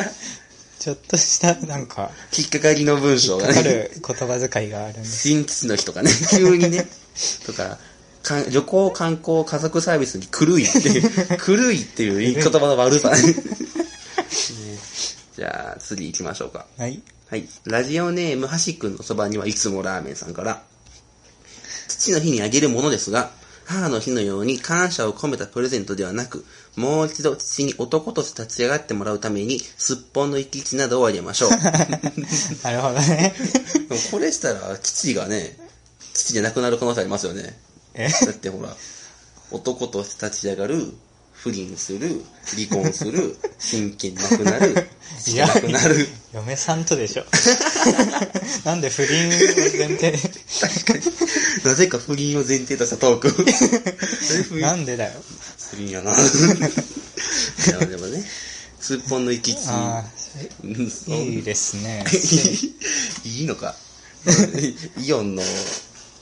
[0.81, 5.29] ちょっとした、なんか、引っかかりの文章がかかね、る言葉遣いがあるんです。
[5.29, 6.87] 新父の日とかね、急にね、
[7.45, 7.77] とか、
[8.23, 13.21] かん旅行観光家族サービスに狂いっていう、 狂いっていう言葉の悪さね。
[13.21, 13.35] ね
[15.37, 16.65] じゃあ、次行きましょうか。
[16.75, 16.99] はい。
[17.29, 17.47] はい。
[17.65, 20.63] ラジオネーム、はしくんのそばにはいつもラーメンさんから、
[21.89, 23.29] 父の日にあげるものですが、
[23.65, 26.45] 母の日のように感謝を込めたプレゼントではなく、
[26.75, 31.49] もう一度父に男として立ち上がってもらうために、すっぽんの生き地などをあげましょう。
[32.63, 33.33] なるほどね。
[33.89, 35.57] でもこれしたら、父がね、
[36.13, 37.57] 父じゃなくなる可能性ありますよね。
[37.93, 38.07] え？
[38.09, 38.75] だってほら、
[39.51, 40.93] 男として立ち上がる、
[41.43, 42.21] 不倫する、
[42.55, 44.87] 離婚する、 親権なくなる、
[45.25, 46.07] いやなくなる。
[46.33, 47.25] 嫁さんとでしょ。
[48.63, 50.19] なんで不倫を前提？
[51.65, 54.55] なぜか不倫を前提としたトーク。
[54.61, 55.13] なんでだよ。
[55.71, 56.11] 不倫やな。
[56.11, 56.15] い
[57.71, 58.23] や、でもね、
[58.79, 59.61] すっぽんの生き地。
[59.65, 60.05] あ
[60.63, 62.05] うんあ、いいですね。
[63.25, 63.75] いいのか。
[64.99, 65.41] イオンの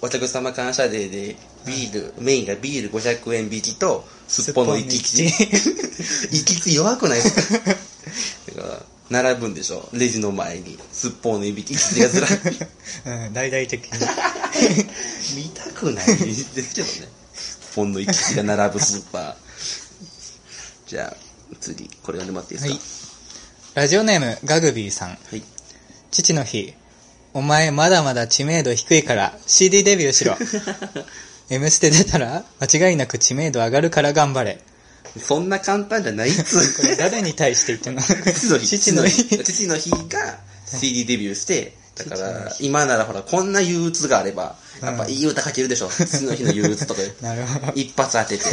[0.02, 5.28] お客様感謝デーで、ビール、メインがビール500円引きと、すっぽんの生き地。
[5.30, 7.60] 生き地弱くないですか？
[8.56, 9.90] だから、並ぶんでしょ？
[9.94, 10.78] レジの前に。
[10.94, 12.30] すっぽんのいびきがずらっ
[13.28, 14.00] うん、大々的に。
[15.36, 17.08] 見たくないですけどね。
[17.76, 19.36] ポンの行き地が並ぶスーパー。
[20.88, 22.74] じゃあ、次、これ読んでもらっていいです
[23.76, 23.82] か？
[23.82, 25.10] ラジオネーム、ガグビーさん。
[25.10, 25.44] はい。
[26.12, 26.74] 父の日。
[27.34, 30.36] お前まだまだ知名度低いから CD デビューしろ。
[31.50, 34.60] M ステ出たら間違いなく知名度上がるから頑張れ。
[35.22, 38.02] そんな簡単じゃないっつうこれ誰に対して言ってんの？
[38.34, 38.68] 父の日。
[38.80, 39.44] 父の日。
[39.44, 45.90] 父の日が CD デビューして、だから、今ならほら、こんな憂鬱があれば、やっぱいい歌書けるでしょ。
[45.90, 47.12] 父の日の憂鬱とかで。
[47.22, 47.74] なるほど。
[47.76, 48.44] 一発当てて、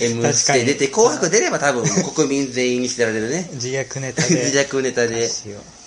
[0.10, 1.84] M ステ出て、紅白出れば多分
[2.14, 3.48] 国民全員に知られるね。
[3.54, 4.34] 自虐ネタで。
[4.44, 5.30] 自虐ネタで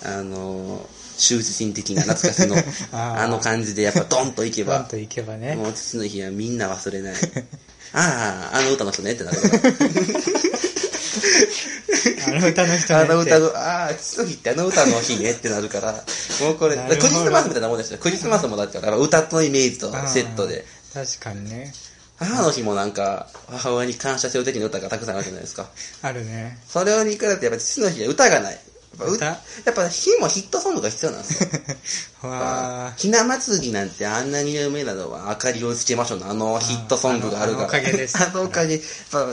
[0.02, 2.56] あの、羞恥心的な懐かしの、
[2.92, 5.54] あーあの感じでやっぱドンといけば、といけばね。
[5.54, 7.14] もう父の日はみんな忘れない。
[7.94, 9.54] ああ、あの歌の人ねってなるから。
[12.26, 15.92] あの歌の人ねあの歌の、ああ、父の日ってあの歌の日ねってなるから、
[16.40, 17.98] もうこれ、クリスマスみたいなもんですよ。
[17.98, 20.64] クリスマスもだって、歌のイメージとセットで。
[20.92, 21.72] 確かにね。
[22.16, 25.68] 母の日もなんか、母親に感謝してる時の歌がたくさんあるじゃないですか。
[26.02, 26.58] あるね。
[26.68, 28.58] それをに比べてやっぱ父の日は歌がない。
[28.98, 29.34] やっぱう歌や
[29.70, 31.50] っぱ日もヒットソングが必要なんですよ。
[32.30, 37.64] わひな祭りなんてあんなに有名なのは明かりをつけましょうのあのヒットソングがあるから。
[37.64, 38.74] あのおかげですあのおかげ。
[38.74, 39.26] やっぱ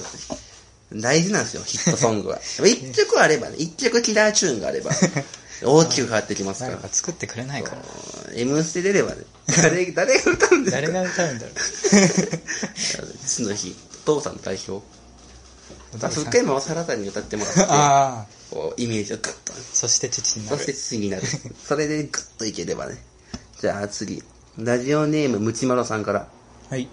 [0.93, 2.39] 大事なんですよ、ヒットソングは。
[2.65, 4.91] 一曲あればね、一曲キラーチューンがあれば、
[5.63, 6.67] 大きく変わってきますー。
[6.76, 7.78] から作ってくれないかな。
[8.34, 10.82] M ステ出ればね、誰、誰が歌うんですか？
[10.82, 11.52] 誰が歌うんだろ
[13.26, 14.86] 父の日、お父さん代表。
[15.97, 16.06] う。
[16.06, 18.56] あ、福山雅治さんに歌ってもらって。
[18.56, 19.54] こう、イメージをグッと。
[19.54, 20.77] そして父になそしてる。
[20.77, 21.23] 父になる。
[21.63, 22.97] それでグッといければね。
[23.60, 24.23] じゃあ次。
[24.58, 26.27] ラジオネームムチマロさんから。
[26.69, 26.88] はい。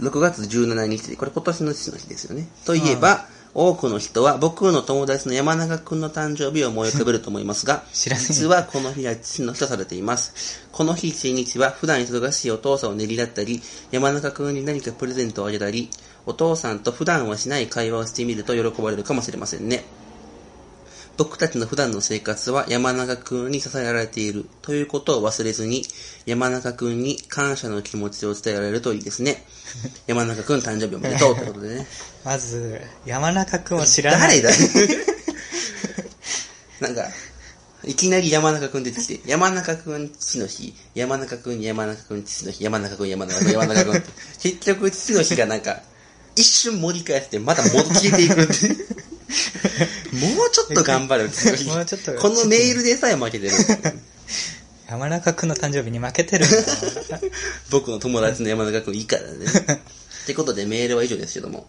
[0.00, 2.48] 6月17日、これ今年の父の日ですよね。
[2.64, 10.66] といえば、多くの人は僕の友達の山中くんの誕生日を思い浮かべると思いますが、 実はこの日が父の日とされています。
[10.72, 13.62] この日一日は普段忙しいお父さんを練りだったり、
[13.92, 15.88] 山中くんに何かプレゼントをあげたり、
[16.26, 19.84] お父さんと普段はしない会話をしてみると喜ばれるかもしれませんね。
[21.16, 25.84] 僕たちの普段の生活は山中くんに支えられているということを忘れずに、
[26.26, 29.44] 山中くんに感謝の気持ちを伝えられるといいですね。
[30.06, 31.86] 山中くん誕生日おめでとうということでね。
[32.24, 34.42] まず、山中くんを知らない。
[34.42, 34.64] 誰だ？
[36.80, 37.08] なんか、
[37.84, 44.10] いきなり山中くん出てきて、山中くん父の日、山中くん山中くん父の日、山中くん山中くん山中くんって。
[44.40, 45.82] 結局父の日がなんか、
[46.34, 49.04] 一瞬盛り返して、また戻消えていくって。
[50.12, 51.64] もうちょっと頑張れよ、父の日。
[51.68, 53.52] もうちょっとこのメールでさえ負けてる。
[54.88, 57.20] 山中くんの誕生日に負けてるんだな
[57.70, 59.46] 僕の友達の山中くんいいからね。
[60.24, 61.66] ってことでメールは以上ですけども。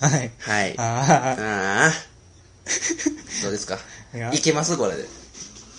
[0.00, 0.30] はい。
[0.38, 0.78] はい。
[0.78, 1.92] あああ、あ。
[3.42, 3.78] どうですか？
[4.32, 4.76] いけます？
[4.76, 5.06] これで。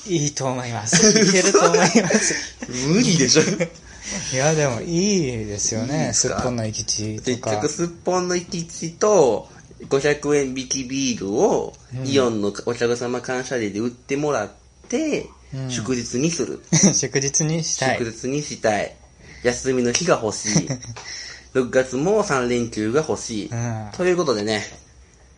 [0.08, 1.10] いいと思います。
[1.20, 2.36] いけると思います。
[2.70, 6.08] 無理でしょいや、でもいいですよいいね。
[6.08, 7.70] ですっぽんの生き地とか結局、。
[7.70, 9.50] すっぽんの生き地と、
[9.90, 11.74] 500円引きビールを、
[12.06, 14.52] イオンのお客様感謝デーで売ってもらっ
[14.90, 16.64] て、うん祝日にする。
[16.94, 18.12] 祝日にしたい祝。
[18.12, 18.96] 日にしたい。
[19.44, 20.68] 休みの日が欲しい。
[21.54, 23.50] 6月も3連休が欲しい。
[23.50, 24.66] うんということでね、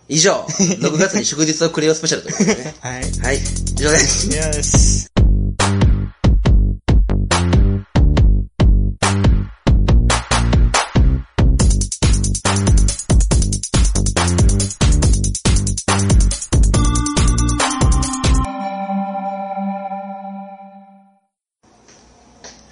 [0.07, 2.75] 以上、6月に祝日をくれよスペシャルということでね。
[2.79, 3.11] はい。
[3.19, 4.27] はい、以上です。
[4.29, 5.14] よし。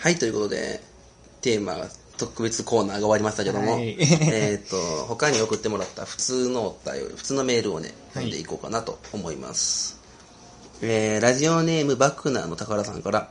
[0.04, 0.82] はい、ということで、
[1.40, 1.88] テーマが、
[2.18, 4.76] 特別コーナーが終わりましたけども、はい えっと、
[5.08, 9.96] 他に送ってもらった普通のお便り、普通のメールをね、はい読んでいこうかなと思います。
[10.82, 13.30] えー、ラジオネームバクナーの宝さんから、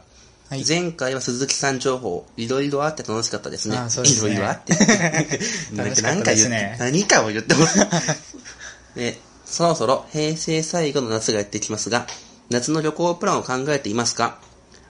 [0.48, 3.76] はい前回は鈴木さん情報、いろいろあって楽しかったですね。
[3.76, 4.72] あそうですねいろいろあって。
[5.76, 7.78] 何か言って、ね何かを言ってます。
[8.96, 12.06] ね、そろそろ平成最後の夏がやってきますが、
[12.48, 14.40] 夏の旅行プランを考えていますか？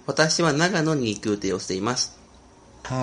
[0.07, 2.17] 私は長野に行く予定をしています。
[2.17, 2.23] うん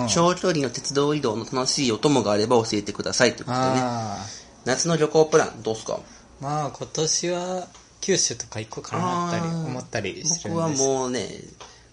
[0.08, 3.72] 長距離の鉄道移動の楽しいお供があれば教えてくださいということでね。
[3.82, 4.26] あ
[4.66, 5.94] 夏の旅行プランどうすか？
[5.94, 6.00] あ、
[6.44, 7.66] まあ今年は
[8.02, 10.82] 九州とか行こうかなったり思ったりしてるんです。
[10.82, 11.28] 僕はもうね、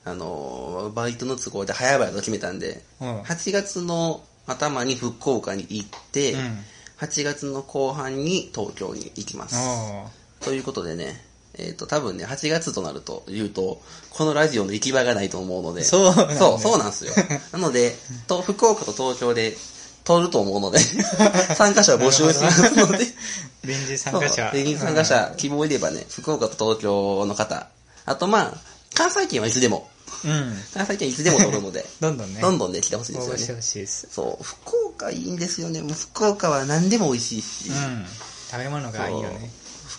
[0.04, 6.60] あのー、バイトの都合で早々と決めたんで、うん8月の頭に福岡に行って、うん
[7.00, 9.56] 8月の後半に東京に行きます。
[10.42, 11.24] ということでね、
[11.60, 17.14] えっ、と、多分ね、8月となると言うと、このラジオの行き場がないと思うので、そうなんだそう、そうなんですよ。
[17.52, 19.58] なので、と福岡と東京で
[20.04, 20.80] 撮ると思うので、
[21.58, 23.06] 参加者を募集しますので、
[23.66, 24.52] 臨時参加者。
[24.54, 27.68] 臨時参加者、希望いればね、福岡と東京の方、
[28.06, 28.58] あとまあ、
[28.94, 29.90] 関西圏はいつでも、
[30.24, 30.32] うん。
[30.32, 30.58] うん。
[30.74, 32.40] 関西圏はいつでも撮るので、どんどんね。
[32.40, 33.56] どんどんね、来てほしいですよ応募してね。
[33.58, 34.08] ほしいです。
[34.12, 35.82] そう、福岡いいんですよね。
[35.82, 38.06] もう福岡は何でも美味しいし、うん。
[38.50, 39.52] 食べ物がいいよね。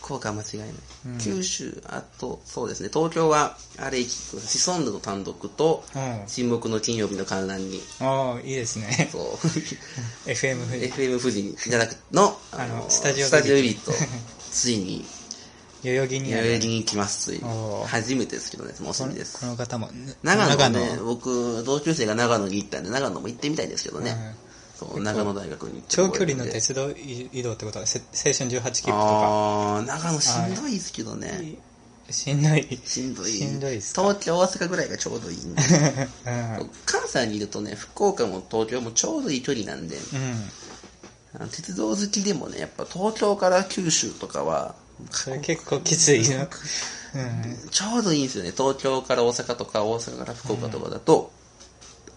[0.09, 6.23] 福岡は間違いない、うん九州、あと、そうですね、東京は、あれ、シソンヌの単独と、うん。
[6.27, 9.11] 沈黙の金曜日の観覧に、おーいいですね。
[9.13, 9.23] そう、
[10.25, 10.87] FM 富士。
[10.87, 13.93] FM 富士じゃなくの、あのスタジオスタジオビリット、
[14.51, 15.05] ついに、
[15.85, 16.31] 代々木に。
[16.31, 17.45] 代々木に行きます、ついに。
[17.87, 19.47] 初めてですけどね、もうすぐですこ。
[19.47, 19.91] の方も。
[20.23, 24.13] 長野ね、僕、同級生が長野に行ったんで、長野も行ってみたいですけどね。
[24.43, 24.48] うん
[24.79, 28.93] そう、長野大学に長距離の鉄道移動ってことは、せ青春18切符とか。
[28.93, 31.57] あー、長野しんどいですけどね。
[32.11, 32.81] しんどい。
[32.85, 33.27] しんどい。
[33.27, 35.63] しんどい東京、大阪ぐらいがちょうどいいんで。
[35.63, 36.71] うん。
[36.87, 41.49] 関西にいるとね、福岡も東京もちょうどいい距離なんで、うん。
[41.49, 44.77] 鉄道好きでもね、やっぱ東京から九州とかは、
[45.11, 46.49] それ結構きついよ。
[47.15, 47.69] うん。
[47.71, 48.53] ちょうどいいんですよね。
[48.53, 51.33] 東京から大阪とか大阪から福岡とかだと、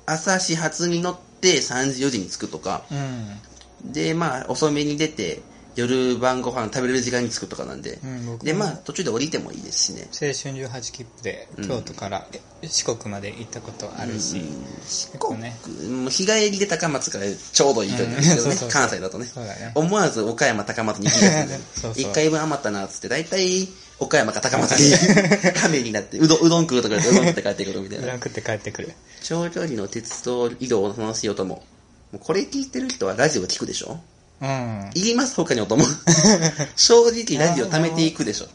[0.05, 3.91] 朝始発に乗って3時4時に着くとか、うん。
[3.93, 5.41] で、まあ、遅めに出て、
[5.75, 10.07] 夜晩ご飯食べれる時間に着くとかなんで、うんで、まあ、途中で降りてもいいですしね。
[10.11, 12.27] 青春18切符で京都から
[12.61, 14.41] 四国まで行ったことあるし、
[14.85, 15.55] 四構ね。
[15.89, 18.57] もう日帰りで高松からちょうどいい距離なんですけどね、うん。
[18.57, 18.81] そうそうそう。
[18.81, 19.25] 関西だとね。
[19.25, 19.71] ね。
[19.75, 21.59] 思わず岡山高松に行きがちで。
[21.75, 23.67] そうそう一回分余ったなっつって、大体
[23.99, 28.07] 岡山か高松に、 亀になって、うどん、うどん食うとかでうどん食って帰ってくるみたいうな。
[28.07, 28.91] どん食って帰ってくる。
[29.23, 31.63] 長距離の鉄道移動の楽しい音も。
[32.11, 33.99] もうこれ聞いてる人はラジオ聞くでしょ？
[34.41, 34.89] うん。
[34.95, 35.85] いります他に音も。
[36.75, 38.47] 正直ラジオ貯めていくでしょ。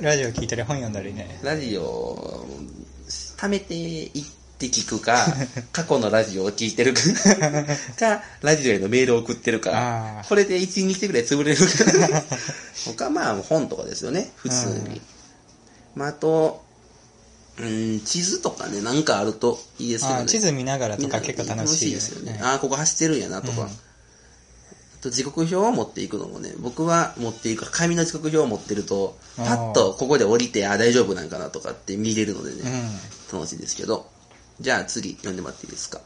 [0.00, 1.38] ラジオ聞いたり本読んだりね。
[1.42, 2.46] ラジオ、
[3.36, 4.24] 貯めていっ
[4.58, 5.26] て聞くか、
[5.72, 7.00] 過去のラジオを聞いてるか、
[7.98, 12.24] か、ラジオへのメールを送ってるあかー、これで1日ぐらい潰れるから、
[12.86, 14.54] 他まあ本とかですよね、普通
[14.88, 15.00] に。
[15.94, 16.64] まあ、あと、
[17.58, 20.22] うん、地図とかね、なんかあるといいですけどね。
[20.22, 22.32] あ地図見ながらとか結構楽しいですよね。
[22.32, 23.62] ねああ、ここ走ってるんやなとか。
[23.62, 23.85] うんあ
[25.00, 32.62] と時刻表を持っていくのもね、僕は持っていく、紙の時刻表を持ってると、パッとここで降りて、あ、大丈夫なんかなとかって見れるのでね、
[33.32, 33.38] うん。
[33.38, 34.06] 楽しいですけど。
[34.60, 36.00] じゃあ次、読んでもらっていいですか？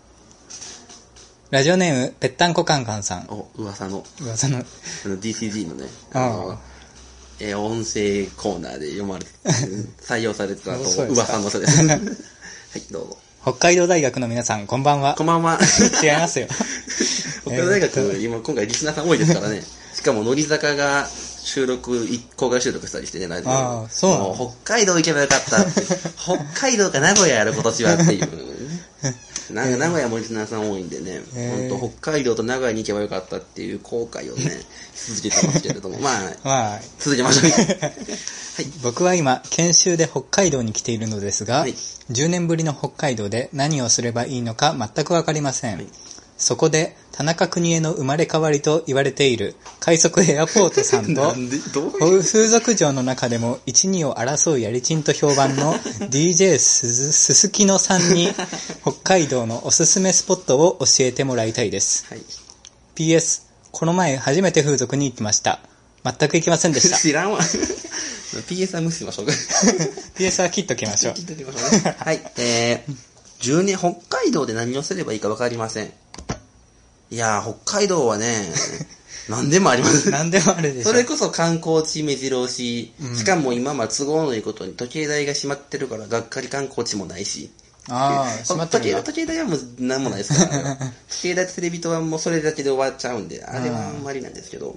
[1.50, 3.26] ラジオネーム、ぺったんこカンカンさん。
[3.28, 6.58] お、噂の、噂の、あの DCG のね、ああの、
[7.40, 9.30] えー音声コーナーで読まれて、
[10.02, 11.82] 採用されてたと 噂の嘘です。
[11.86, 12.00] はい、
[12.90, 13.18] どうぞ。
[13.42, 15.24] 北海道大学の皆さん、こんばんはこ。
[15.24, 15.58] んばんは。
[16.04, 16.46] 違いますよ。
[17.46, 19.62] 北海道大学、えー今、今回リスナーさん多いですからね。
[19.96, 21.08] しかも、乃木坂が
[21.42, 25.82] 収録、い公開収録したりしてね、ラジオああそうなのも北海道行けばよかったって。
[26.18, 28.28] 北海道か名古屋やる今年はっていう。
[29.50, 34.60] なんか名古屋もリスナーさん多いんでね、本当北海道と名古屋に行けばよかったっていう後悔をね、
[34.94, 37.50] 続けてますけれども、まあ、まあ、続けましょう。
[37.50, 37.88] は
[38.62, 38.66] い。
[38.82, 41.74] 僕は今、研修で北海道に来ているのですが、はい
[42.10, 45.76] 10年ぶりの北海道で何をすればいいのか全くわかりません。
[45.76, 45.86] はい
[46.40, 51.34] そこで、田中邦衛の生まれ変わりと言われている、快速エアポートさんと
[52.00, 58.34] 風俗嬢の中でも1、2を争うやりちんと評判の DJ すずすすきのさんに
[58.80, 62.06] 北海道のおすすめスポットを教えてもらいたいです。
[62.08, 62.22] はい。
[62.96, 65.60] PS、この前初めて風俗に行きました。
[66.02, 66.96] 全く行きませんでした。
[66.98, 67.40] 知らんわ。
[68.48, 69.32] PS は無視しましょうか。
[70.16, 71.22] PS は切っときましょう聞。
[71.22, 71.96] いておきましょうね。
[71.98, 72.32] はい。
[72.38, 72.94] えー、
[73.42, 75.92] 10年、北海道で何をすればいいか分かりません。
[77.10, 78.52] いやー、北海道はね、
[79.28, 80.10] 何でもあります。
[80.10, 80.90] 何でもあるでしょ。
[80.90, 87.50] それこそ観光地目白押し、しかも今は都合のいいことに時計台が閉まってるから、がっかり観光地もないし。
[87.88, 90.76] ああ、閉まってる 時計時計台はもう何もないですから。
[91.08, 94.76] 時計台とテレビ塔はもうそれだけで終わっちゃうんで、あれはあんまりなんですけど、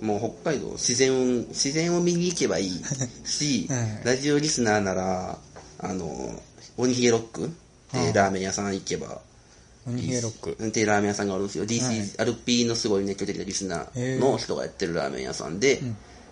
[0.00, 2.84] もう北海道、自然、自然を見に行けばいい
[3.24, 5.38] し、 うんラジオリスナーなら、
[5.78, 6.40] あの、
[6.76, 7.48] 鬼ひげロックっ
[7.92, 9.20] ていうラーメン屋さん行けば、
[9.86, 10.56] 鬼ヒゲロック。
[10.66, 11.64] っていうラーメン屋さんがあるんですよ。
[11.64, 15.80] DC、アルピーのすごい熱狂的なリスナーの人がやってるラーメン屋さんで、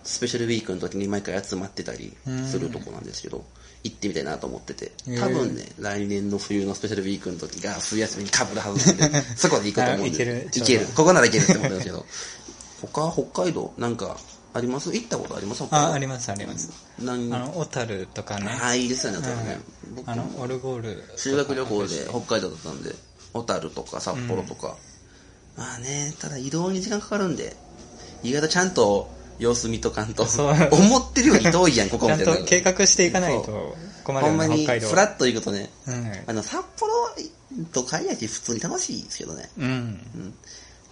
[0.05, 2.13] スペシャルウィークの時に毎回集まってたり
[2.51, 3.45] するとこなんですけど、
[3.85, 10.49] 行ってみたいなと思ってて、多分ね、来年の冬のスペシャルウィークの時が冬休みに被るはずなんで、 そこで行くと思うんで、あ行ける。
[10.53, 10.87] 行ける。
[10.95, 12.07] ここなら行けるって思ってるんですけど、
[12.93, 14.19] 他、北海道、なんか、
[14.53, 14.93] あります？
[14.93, 15.65] 行ったことあります？
[15.71, 16.71] あ、ありりますあります。
[17.01, 18.47] 何あの、小樽とかね。
[18.63, 19.59] ああ、いいですよね、多分ね。
[19.97, 21.03] 僕あの、オルゴール。
[21.17, 22.95] 修学旅行で北海道だったんで、
[23.35, 24.77] 小樽とか札幌とか。
[25.57, 27.57] まあね、ただ移動に時間かかるんで、
[28.23, 30.25] 意外とちゃんと様子見とかんと、
[30.71, 32.41] 思ってるより遠いやん、 ここちゃんみたいな。
[32.41, 36.13] と計画していかないと困るよね、ほんまに、フラッと行くとね、うん。
[36.27, 36.93] あの、札幌
[37.73, 39.51] とかいやし普通に楽しいですけどね。
[39.59, 39.65] うん。
[39.67, 39.69] う
[40.19, 40.35] ん。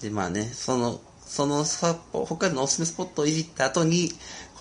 [0.01, 4.12] で、まあね、その、その札幌、北海道のおすすめスポットをいじった後に、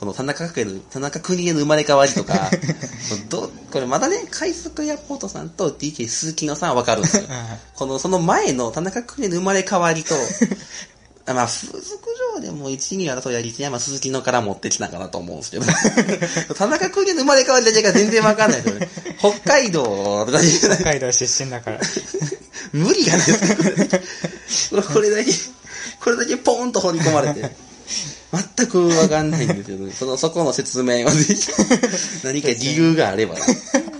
[0.01, 2.49] この田中かける、田中邦衛の生まれ変わりとか、
[3.29, 7.25] どこれまだね、快速エアポートさんと DJ 鈴木のさんはわかるんですよ。
[7.75, 10.15] この、その前の田中邦衛の生まれ変わりと、
[11.27, 11.83] あまあ、風俗
[12.35, 15.65] 上でも一二争いやり山鈴木のから持ってきたかなと思うんですけど、
[16.55, 18.89] 田中邦衛の生まれ変わりだけが全然わかんないですよね。
[19.19, 21.79] 北海道北海道出身だから。
[22.73, 23.33] 無理がないで
[24.47, 25.31] すかこれこれだけ、
[25.99, 27.70] これだけポーンと掘り込まれて、
[28.31, 29.91] 全くわかんないんですよね。
[29.93, 31.47] その、そこの説明をぜひ、
[32.23, 33.35] 何か理由があれば、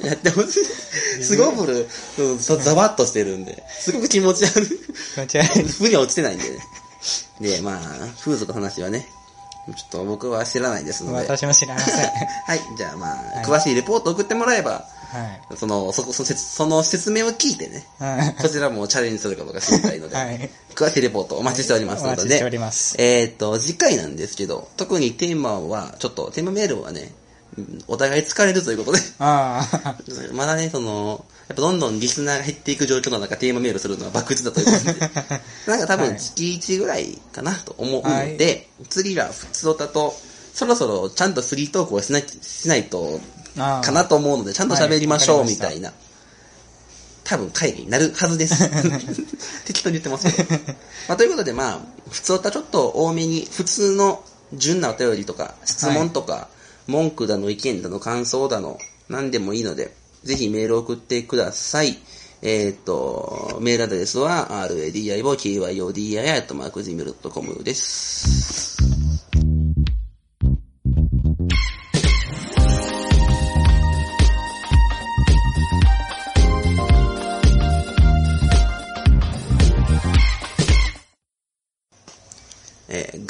[0.04, 1.24] やってほしい。
[1.24, 4.70] すごく、うんざざわっとしてるんで、すごく気持ち悪い。
[5.16, 5.64] 気持ち悪い。
[5.64, 6.60] 腑には落ちてないんでね。
[7.42, 9.06] で、まあ、風俗の話はね、
[9.68, 11.20] ちょっと僕は知らないですので。
[11.20, 11.96] 私も知らません。
[11.96, 15.58] はい、じゃあまあ、はい詳しいレポート送ってもらえば、はい。
[15.58, 18.42] その、そこ、その説その説明を聞いてね、はい。
[18.42, 27.12] こちらもチャレンジするかどうか知りたいので、はい詳しいレポートお待ちしておりますので、お待ちしておりますえっ、と、次回なんですけど、特にテーマは、ちょっと、テーマメールはね、
[27.58, 29.96] うんお互い疲れるということで、ああ。
[30.34, 40.16] まだね、その、やっぱどんどんリスナーが減っていく状況の中、テーマメールするのは博打だということで、 なんか多分はい月1ぐらいかなと思うのはいで、次が普通歌と、
[40.54, 43.20] そろそろちゃんとフリートークをしないしないと、
[43.56, 45.92] かなと思うので、ちゃんと喋りましょう、みたいな。
[47.24, 48.70] 多分会議になるはずです。
[49.66, 50.50] 適当に言ってますけど。
[51.08, 51.80] まあ、ということで、まあ、
[52.10, 54.24] 普通とちょっと多めに、普通の
[54.54, 56.50] 純なお便りとか、質問とか、
[56.88, 58.78] 文句だの、意見だの、感想だの、
[59.08, 61.98] 何でもいいので、ぜひメールを送ってください。
[62.42, 68.91] えっ、と、メールアドレスは、radiokyoodi.gmail.com です。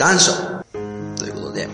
[0.01, 0.31] 願書
[1.15, 1.69] ということで、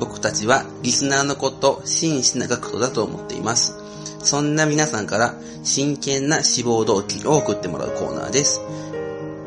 [0.00, 3.76] 僕たちはリスナーのこと、真摯な学徒だと思っています。
[4.24, 8.60] そんな皆さんから真剣な志望動機を送ってもらうコーナーです。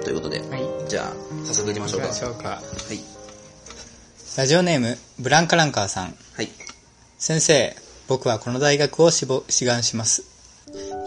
[0.05, 0.63] ということで、はい。
[0.88, 1.13] じゃあ、
[1.45, 2.07] 早速行きましょうか。
[2.07, 2.49] 行きましょうか。
[2.49, 2.99] はい。
[4.38, 6.15] ラジオネーム、ブランカランカーさん。
[6.36, 6.49] はい。
[7.19, 7.76] 先生、
[8.07, 10.24] 僕はこの大学を志望志願します。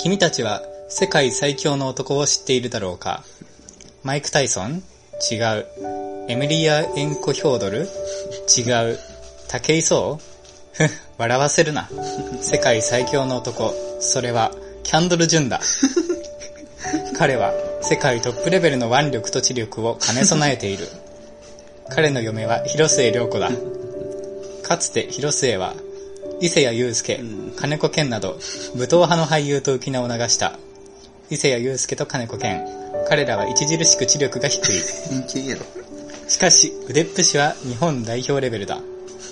[0.01, 0.61] 君たちは
[0.91, 3.25] 世界最強の男を知っているだろうか
[4.05, 4.83] マイク・タイソン
[5.31, 5.67] 違う。
[6.29, 7.89] エミリア・エンコ・ヒョードル？
[8.57, 8.99] 違う。
[9.49, 10.19] 武井壮？
[10.73, 11.89] ふっ、笑わせるな。
[12.41, 14.53] 世界最強の男、それは、
[14.83, 15.61] キャンドル・ジュンだ。
[17.19, 17.53] 彼は
[17.83, 20.87] 世界トップレベルの腕力と知力を兼ね備えている。
[21.89, 23.51] 彼の嫁は広末涼子だ。
[24.63, 25.75] かつて広末は、
[26.41, 27.21] 伊勢谷友介、
[27.57, 28.39] 金子健など、
[28.75, 30.59] 武闘派の俳優と浮き名を流した。
[31.29, 32.65] 伊勢谷友介と金子健。
[33.09, 34.77] 彼らは著しく知力が低い。
[36.29, 38.79] しかし、腕っぷしは日本代表レベルだ。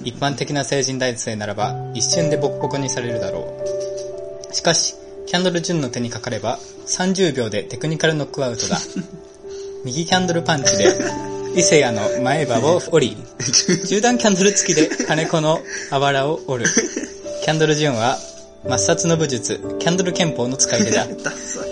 [0.03, 3.57] 一般的な成人男性ならば、一瞬でボコボコにされるだろ
[4.51, 4.55] う。
[4.55, 8.79] しかし、キャンドル・ジュンの手にかかれば、30秒でテクニカルノックアウトだ。
[9.85, 10.99] 右キャンドルパンチで、
[11.57, 13.17] 伊勢屋の前歯を折り、
[13.87, 15.61] 中段キャンドル付きで金子の
[15.93, 16.71] あばらを折る。
[17.45, 18.19] キャンドルジュンは、
[18.65, 21.07] 抹殺の武術、キャンドル憲法の使い手だ。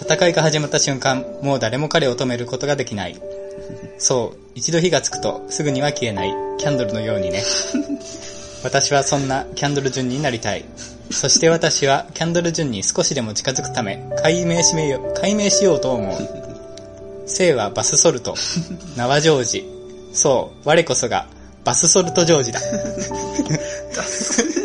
[0.00, 3.20] 戦いが始まった瞬間、もう誰も彼を止めることができない。
[3.98, 7.42] そう、一度火がつくとすぐには消えない、キャンドルのようにね。
[8.62, 10.64] 私はそんなキャンドル順になりたい。
[11.10, 16.28] そして私はキャンドル順に少しでも近づくため、解明しめよ、解明しようと思う。
[17.26, 18.34] 生はバスソルト、
[18.96, 19.68] 名はジョージ。
[20.12, 21.26] そう、我こそが
[21.64, 22.60] バスソルトジョージだ。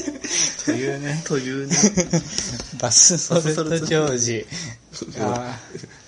[0.68, 1.76] というね、というね、
[2.78, 4.46] バスソルトジョージ。
[5.18, 5.58] あ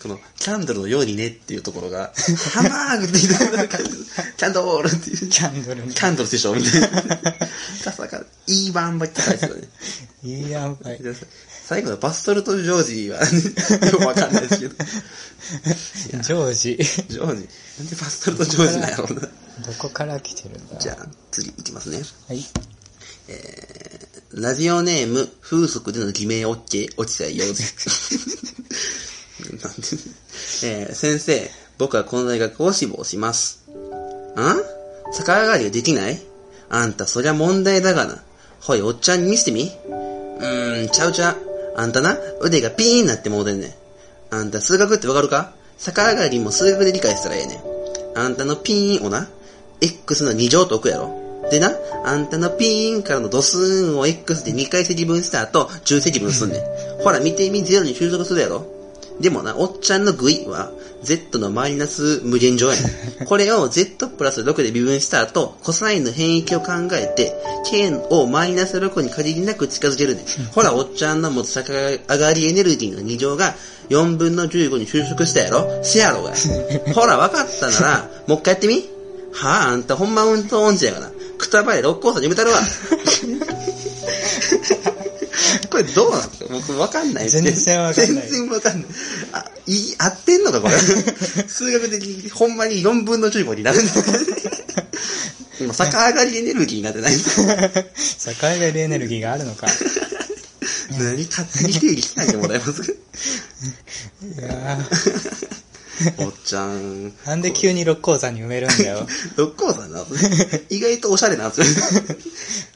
[0.02, 2.12] この、キャンドルのようにねっていうところが、
[2.54, 3.78] ハンバーグって言うと
[4.36, 5.30] キャンドルっていうー。
[5.30, 5.94] キャンドルに。
[5.94, 6.90] キャンドル師匠みたいな。
[7.86, 9.62] ダサか、いいバンバイって書いてたね。
[10.24, 11.00] いいやんばい。
[11.66, 13.20] 最後のバストルとジョージは、
[13.90, 14.76] よくわかんないですけど。
[16.22, 16.78] ジョージ。
[17.08, 17.48] ジョージ。
[17.78, 19.22] なんでバストルとジョージなんやろうな。
[19.22, 20.80] どこから来てるんだ？
[20.80, 22.02] じゃあ、次いきますね。
[22.28, 22.46] はい。
[24.42, 28.16] ラジオネーム、風俗での偽名 OK、落ちたいようです。
[29.52, 29.68] なんで、
[30.64, 33.60] えー先生、僕はこの大学を志望します。
[33.70, 33.74] ん
[35.18, 36.22] 逆上がりができない？
[36.70, 38.24] あんた、そりゃ問題だがな。
[38.62, 39.64] ほい、おっちゃんに見せてみ？
[39.64, 41.38] うーん、ちゃうちゃう。
[41.76, 43.68] あんたな、腕がピーンなってもうてんね
[44.32, 44.36] ん。
[44.36, 45.54] あんた、数学ってわかるか？
[45.84, 48.20] 逆上がりも数学で理解したらええねん。
[48.20, 49.30] あんたのピーンをな、
[49.82, 51.29] X の2乗と置くやろ。
[51.50, 51.72] でな、
[52.04, 56.62] あんたのピーンからのドスーンを X で2回積分した後、10積分すんねん。
[57.04, 58.66] ほら、見てみ、0に収束するやろ。
[59.20, 60.72] でもな、おっちゃんのグイは、
[61.04, 63.26] Z のマイナス無限乗やねん。
[63.28, 67.34] これを Z プラス6で微分した後、コサインの変域を考えて、
[67.70, 70.26] K をマイナス6に限りなく近づけるねん。
[70.52, 73.56] ほら、おっちゃんの持つ逆上がりエネルギーの2乗が、
[73.90, 76.34] 4分の15に収縮したやろせやろが。
[76.94, 78.90] ほら、わかったなら、もう一回やってみ
[79.32, 81.12] はあ、あんたほんま運動音痴やがな。
[81.40, 82.60] くたばれ六甲山に埋めたるわ。
[85.70, 86.50] これどうなんですか？
[86.54, 88.90] 僕わかんない全然わかんない全然わかんない。
[89.34, 90.76] あ、いい、合ってんのかこれ？
[91.48, 94.12] 数学的にほんまに4分の15になるんですか
[95.62, 97.56] 今、逆上がりエネルギーになってないんですか
[98.34, 99.68] 境がりエネルギーがあるのか。
[100.98, 102.82] 何勝手に定義しないでもらえます？
[102.82, 104.80] いや
[106.18, 107.12] おっちゃん。
[107.12, 109.08] ーなんで急に六甲山に埋めるんだよ。
[109.36, 110.04] 六甲山な。
[110.70, 112.04] 意外とおしゃれなんですよ。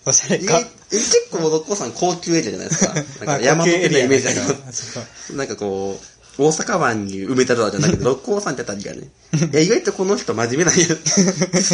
[0.06, 2.94] おしゃれか結構六甲山高級エリアじゃないですか。
[2.94, 9.10] なんまあか山の手のイメージだけなんかこう、大阪湾に埋めたとかじゃなくて、六甲山ってあたりがね。
[9.52, 10.88] いや、意外とこの人真面目なんや。
[10.88, 10.96] 好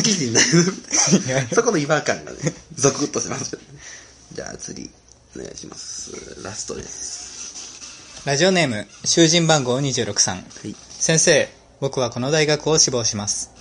[0.01, 1.47] き人なんいやや。
[1.53, 2.37] そこの違和感がね、
[2.75, 3.57] ゾクッとします。
[4.33, 4.89] じゃあ次、
[5.35, 6.11] お願いします。
[6.43, 7.29] ラストです。
[8.25, 10.35] ラジオネーム、囚人番号26さん。
[10.35, 10.75] はい。
[10.99, 11.47] 先生、
[11.79, 13.51] 僕はこの大学を志望します。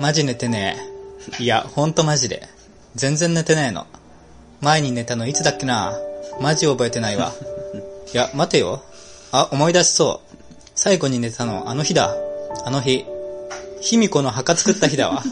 [0.00, 0.78] マジ寝てね
[1.38, 1.42] え。
[1.42, 2.48] いや、ほんとマジで。
[2.94, 3.86] 全然寝てねえの。
[4.62, 5.92] 前に寝たのいつだっけな
[6.40, 7.32] マジ覚えてないわ。
[8.14, 8.82] いや、待てよ。
[9.30, 10.36] あ、思い出しそう。
[10.74, 12.16] 最後に寝たのあの日だ。
[12.64, 13.04] あの日。
[13.82, 15.22] 卑弥呼の墓作った日だわ。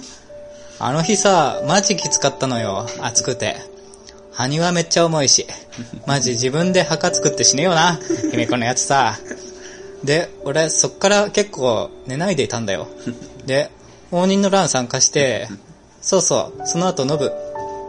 [0.79, 2.87] あの日さ、マジきつかったのよ。
[3.01, 3.57] 暑くて。
[4.35, 5.47] 埴輪めっちゃ重いし。
[6.07, 7.99] マジ自分で墓作って死ねよな。
[8.31, 9.19] 卑弥呼のやつさ。
[10.05, 12.89] で、俺、そっから結構寝ないでいたんだよ。
[13.47, 13.71] で、
[14.11, 15.49] 応仁の乱参加して、
[16.01, 17.31] そうそう、その後、ノブ、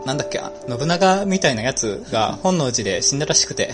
[0.06, 3.74] なんだっけ、あ信長みたいなやつが 本能寺で死んだらしくて、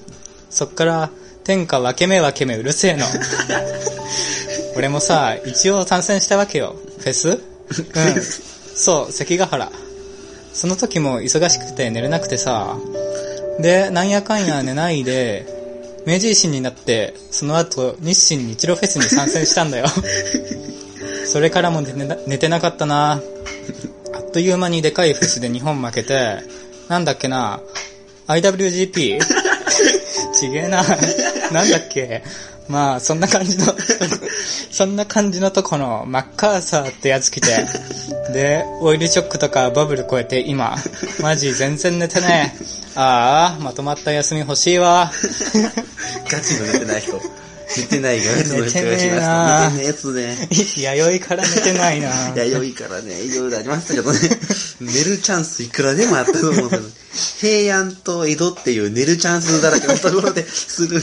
[0.50, 1.10] そっから、
[1.44, 3.06] 天下分け目分け目うるせえの。
[4.76, 6.76] 俺もさ、一応参戦したわけよ。
[6.98, 7.28] フェス？
[7.28, 7.40] うん。
[8.76, 9.72] そう、関ヶ原。
[10.52, 12.76] その時も忙しくて寝れなくてさ、
[13.60, 15.46] で、なんやかんや寝ないで、
[16.08, 19.84] 明治維新になって、その後、日清日露フェスに参戦したんだよ。
[21.30, 23.20] それからも寝てな寝てなかったな
[24.14, 26.38] あっという間にでかいフェスで日本負けて、
[26.88, 27.60] なんだっけな
[28.26, 29.20] IWGP?
[30.32, 30.82] ちげえな。
[31.52, 32.22] なんだっけ
[32.68, 33.66] まあ、そんな感じの、
[34.72, 37.66] そんな感じのとこのマッカーサーってやつ来て、
[38.32, 40.74] で、オイルショックとかバブル超えて今、
[41.20, 42.87] マジ全然寝てねえ。
[43.00, 45.12] ああ、まとまった休み欲しいわ。
[46.28, 47.12] ガチの寝てない人。
[47.76, 49.70] 寝てないガチの人が来まなした。
[49.70, 50.48] 寝てねえやつね。
[50.78, 52.08] 弥生から寝てないな。
[52.30, 54.18] いや、良いからね、いろいろありましたけどね。
[54.80, 56.92] 寝るチャンスいくらでもあったと思う
[57.40, 61.00] 平安と江戸っていう寝るチャンスだらけのところでする。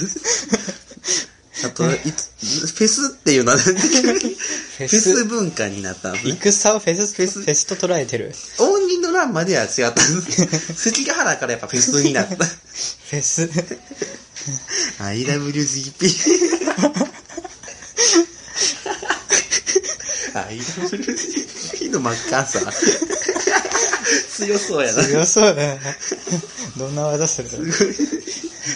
[1.64, 2.30] あと、いつ
[2.68, 6.20] フェスっていうのは、フェスス文化になったね。
[6.42, 8.34] 戦をフェス、フェスフェスと捉えてる。
[8.60, 10.46] 応仁の乱までは違ったんです。
[10.92, 12.36] 関ヶ原からやっぱフェスになった。
[12.46, 13.50] フェス。
[15.00, 16.12] IWGP。
[20.34, 22.72] IWGP のマッカーサー。
[24.30, 25.04] 強そうやな。
[25.04, 25.98] 強そうだよね。
[26.78, 27.50] どんな技する？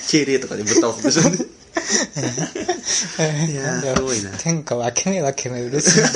[0.07, 1.37] 敬礼とかでぶっ倒すでしょうね。
[3.49, 4.31] いやーすごいな。
[4.37, 6.09] 天下分け目分け目うるせえな。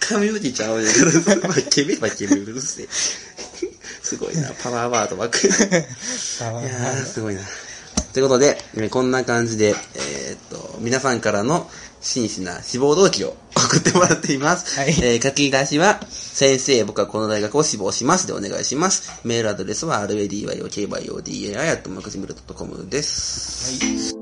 [0.00, 1.06] 髪の毛ちゃうねんけど、
[1.48, 2.88] まあ、ケメばケメうるせえ。
[4.02, 4.50] すごいな。
[4.62, 5.48] パワーワードばっかり。
[5.48, 7.40] いやー、すごいな。
[8.12, 14.78] ということで、えーこんな感じで、えーっと、皆さんからの真摯な志望動機を送ってもらっています。
[14.78, 19.10] はいえー書き出しは、先生、僕はこの大学を志望しますでお願いします。
[19.24, 23.82] メールアドレスは radyokyodai.com です。
[23.84, 24.21] はい、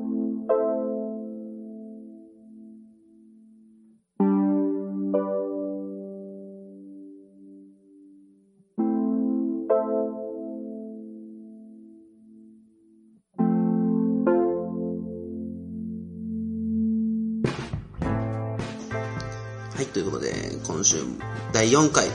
[21.61, 22.07] 第4回、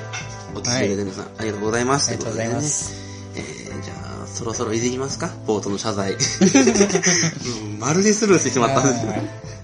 [0.55, 2.09] お聞きいただいさん、ありがとうございます。
[2.09, 2.95] ありがとうございます。
[3.35, 3.93] えー、じゃ
[4.23, 5.29] あ、そろそろいじりますか？
[5.45, 6.13] 冒頭の謝罪。
[7.63, 9.21] うんまるでスルーしてしまったんですはい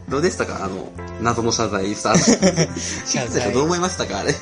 [0.07, 0.63] どうでしたか？
[0.63, 0.91] あの、
[1.23, 2.69] 謎の謝罪スタート。
[3.09, 4.19] 謝罪どう思いましたか？
[4.19, 4.33] あれ。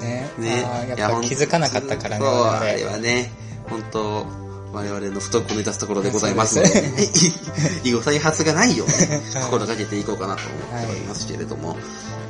[0.00, 0.28] ね。
[0.38, 0.66] ね。
[0.96, 2.24] やっぱ気づかなかったからね。
[2.26, 3.30] そう、あれはね、
[3.70, 4.26] 本当
[4.74, 7.10] 我々の不徳を目指すところでございますので、ね、
[7.84, 11.76] 以後再発がないようにねはい心がけていこうかなと思っておりますけれども、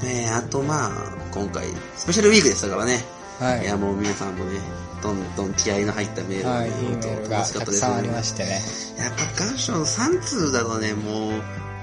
[0.02, 0.90] ねあとまあ、
[1.32, 1.66] 今回、
[1.96, 3.02] スペシャルウィークでしたからね、
[3.38, 4.60] はいいやもう皆さんもね、
[5.02, 8.14] どんどん気合の入ったメールをはい、ね、いいメールが楽しかったですたくさんありね。
[8.14, 8.62] ましてね。
[8.98, 11.42] やっぱ願書の3通だとね、もう、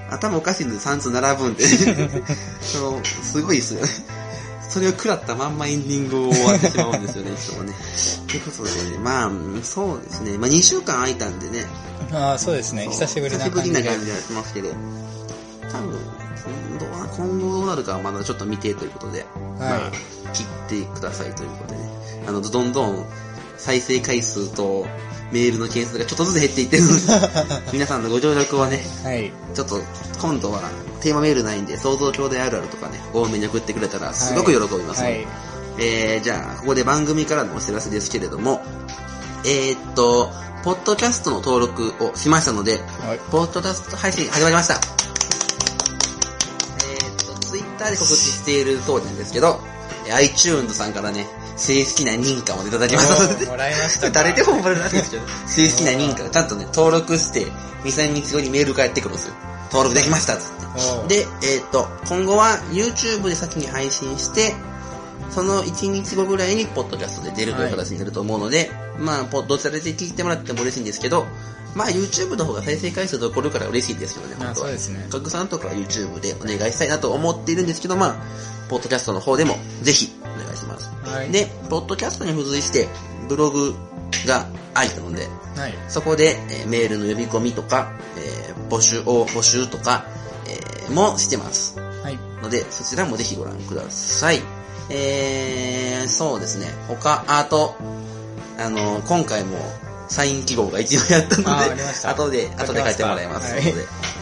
[0.09, 1.65] 頭おかしいんで3通並ぶんで、
[2.61, 3.89] そうすごいですよね。
[4.71, 7.73] それを食らったまんまエンディングを終わってしまうんですよね、 いつもね。
[8.27, 9.31] ということでね、まあ、
[9.63, 10.37] そうですね。
[10.37, 11.67] まあ2週間空いたんでね。
[12.13, 12.87] ああ、そうですね。
[12.87, 13.83] 久しぶりな久しぶり感じで。
[13.83, 14.69] な感じがしますけど。
[14.69, 15.99] 多分、
[17.17, 19.25] 今後どうなるかはまだちょっと未定ということで、
[19.59, 19.91] まあ、
[20.33, 21.89] 切ってくださいということでね。
[22.27, 23.05] あの、どんどん
[23.57, 24.87] 再生回数と
[25.31, 29.31] メールの件数がちょっとずつ減っていってるので、 皆さんのご協力をね、はい。
[29.53, 29.81] ちょっと
[30.21, 30.61] 今度は
[31.01, 35.27] テーマメールないんで、想像兄弟あるあるとかね、多めに送ってくれたらすごく喜びますので、はい。
[35.79, 38.61] えー、じゃあ、ここで番組からのお知らせですけれども、
[39.45, 40.31] えー、っと、
[40.63, 43.19] ポッドキャストの登録をしましたので、はい。
[43.31, 44.75] ポッドキャスト配信始まりました。
[44.75, 44.81] えー、
[47.09, 49.59] っと、ツイッターで告知している通りなんですけど、
[50.07, 51.25] えー iTunes さんからね、
[51.57, 59.35] 正式な認可をいただきましたのでお、もらいましたか誰でももらえるんですけど、正式な認可がちゃんとね、登録して、2、3日後にメール返ってくるんですよ。
[59.71, 61.15] 登録できましたっつって。
[61.15, 64.53] で、えっ、と、今後は YouTube で先に配信して、
[65.29, 71.25] その1日後ぐらいにポッドキャストで出るという形になると思うので、まあ、ポどちらで聞いてもらっても嬉しいんですけど、
[71.73, 74.67] まあ YouTube の方が再生回数残るから嬉しいですけどね、あ本当は。
[74.67, 78.15] そうですね拡散とかは YouTube でお願いしたいなと思っているんですけど、まあ、
[78.71, 80.89] ポッドキャストの方でもぜひお願いします。
[81.05, 81.29] はい。
[81.29, 82.87] で、ポッドキャストに付随して、
[83.27, 83.75] ブログ
[84.25, 85.73] が開いたので、はい。
[85.89, 90.05] そこで、えーメールの呼び込みとか、えー募集を、募集とか、
[90.47, 91.77] えーもしてます。
[91.79, 92.17] はい。
[92.41, 94.39] ので、そちらもぜひご覧ください。
[94.89, 96.67] えー、そうですね。
[96.87, 97.75] 他、あと、
[98.57, 99.57] あの、今回も、
[100.07, 103.63] サイン記号が一応やったので、後で、後で書いてもらいますはい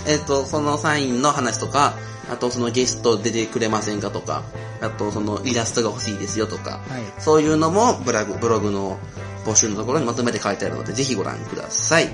[0.07, 1.93] えっ、と、そのサインの話とか、
[2.29, 4.43] あとそのゲスト出てくれませんかとか、
[4.81, 7.21] あとそのイラストが欲しいですよとか、はい。
[7.21, 8.99] そういうのもブログ、ブログの
[9.45, 12.07] 募集のところにまとめて書いてあるので、ぜひご覧ください。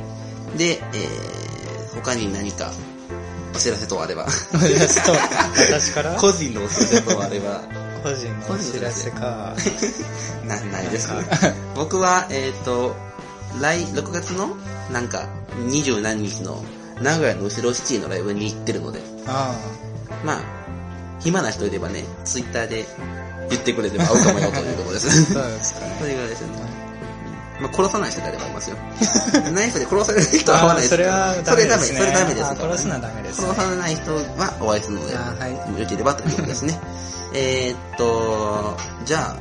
[0.57, 2.71] で、えー、他に何か
[3.53, 4.61] お知らせ等あれば、そう
[5.71, 6.15] 私から？
[6.15, 7.61] 個人のお知らせ等あれば、
[8.03, 9.55] 個人のお知らせか。
[10.47, 11.07] な、ないです。
[11.07, 11.15] か。
[11.75, 12.95] 僕は、えっ、と、
[13.59, 14.55] 来、6月の、
[14.91, 15.27] なんか、
[15.67, 16.63] 二十何日の、
[17.01, 19.55] 名古屋の後ろシティのライブに行ってるので、あ
[20.25, 20.39] まあ、
[21.19, 22.85] 暇な人いればね、ツイッターで
[23.49, 25.07] 言ってくれれば会うかもよということです。
[25.07, 26.07] あ、 そうですかそね。
[26.09, 26.53] れぐらいですよね。
[27.61, 28.75] まあ、殺さない人であればいますよ。
[29.53, 31.99] ない人で殺される人は会わないですあそれはダメですね。
[31.99, 33.47] それダメ、です殺すのはダメですね。
[33.47, 36.79] 殺さない人はお会いするので、あはい良ければということですね。
[37.33, 39.35] えーっと、じゃあ、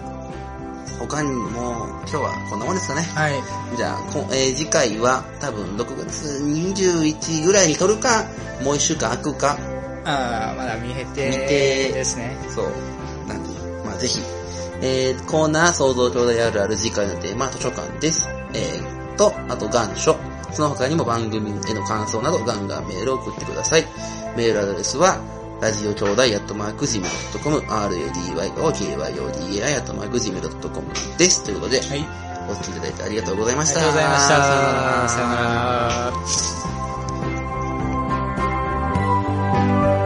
[1.01, 3.03] 他にも、今日はこんなもんですかね。
[3.15, 3.33] はい。
[3.77, 8.25] じゃあ、こえー次回は多分6月21ぐらいに撮るか、
[8.63, 9.57] もう一週間空くか、
[10.05, 12.37] ああ、まだ見えて見てですね。
[12.49, 12.67] そう。
[13.29, 13.49] なんで、
[13.85, 14.21] まあぜひ。
[14.83, 18.29] えー、コーナー、創造兄弟あるある次回のテーマ、図書館です。
[18.53, 20.17] えー、と、あと願書。
[20.53, 23.85] その他にも番組への感想などガンガンメールを送ってください。
[24.37, 25.19] メールアドレスは、
[25.61, 28.47] ラジオ兄弟アットマーク Gmail.com、radyokyodai
[29.79, 30.87] アットマーク Gmail.com
[31.19, 31.45] です。
[31.45, 32.07] ということで、はい。
[32.47, 33.81] お聞きいただいてありがとうございました。
[33.81, 35.09] ありがとうございました。
[35.09, 35.35] さよな
[36.69, 36.74] ら。
[39.65, 40.04] Bye.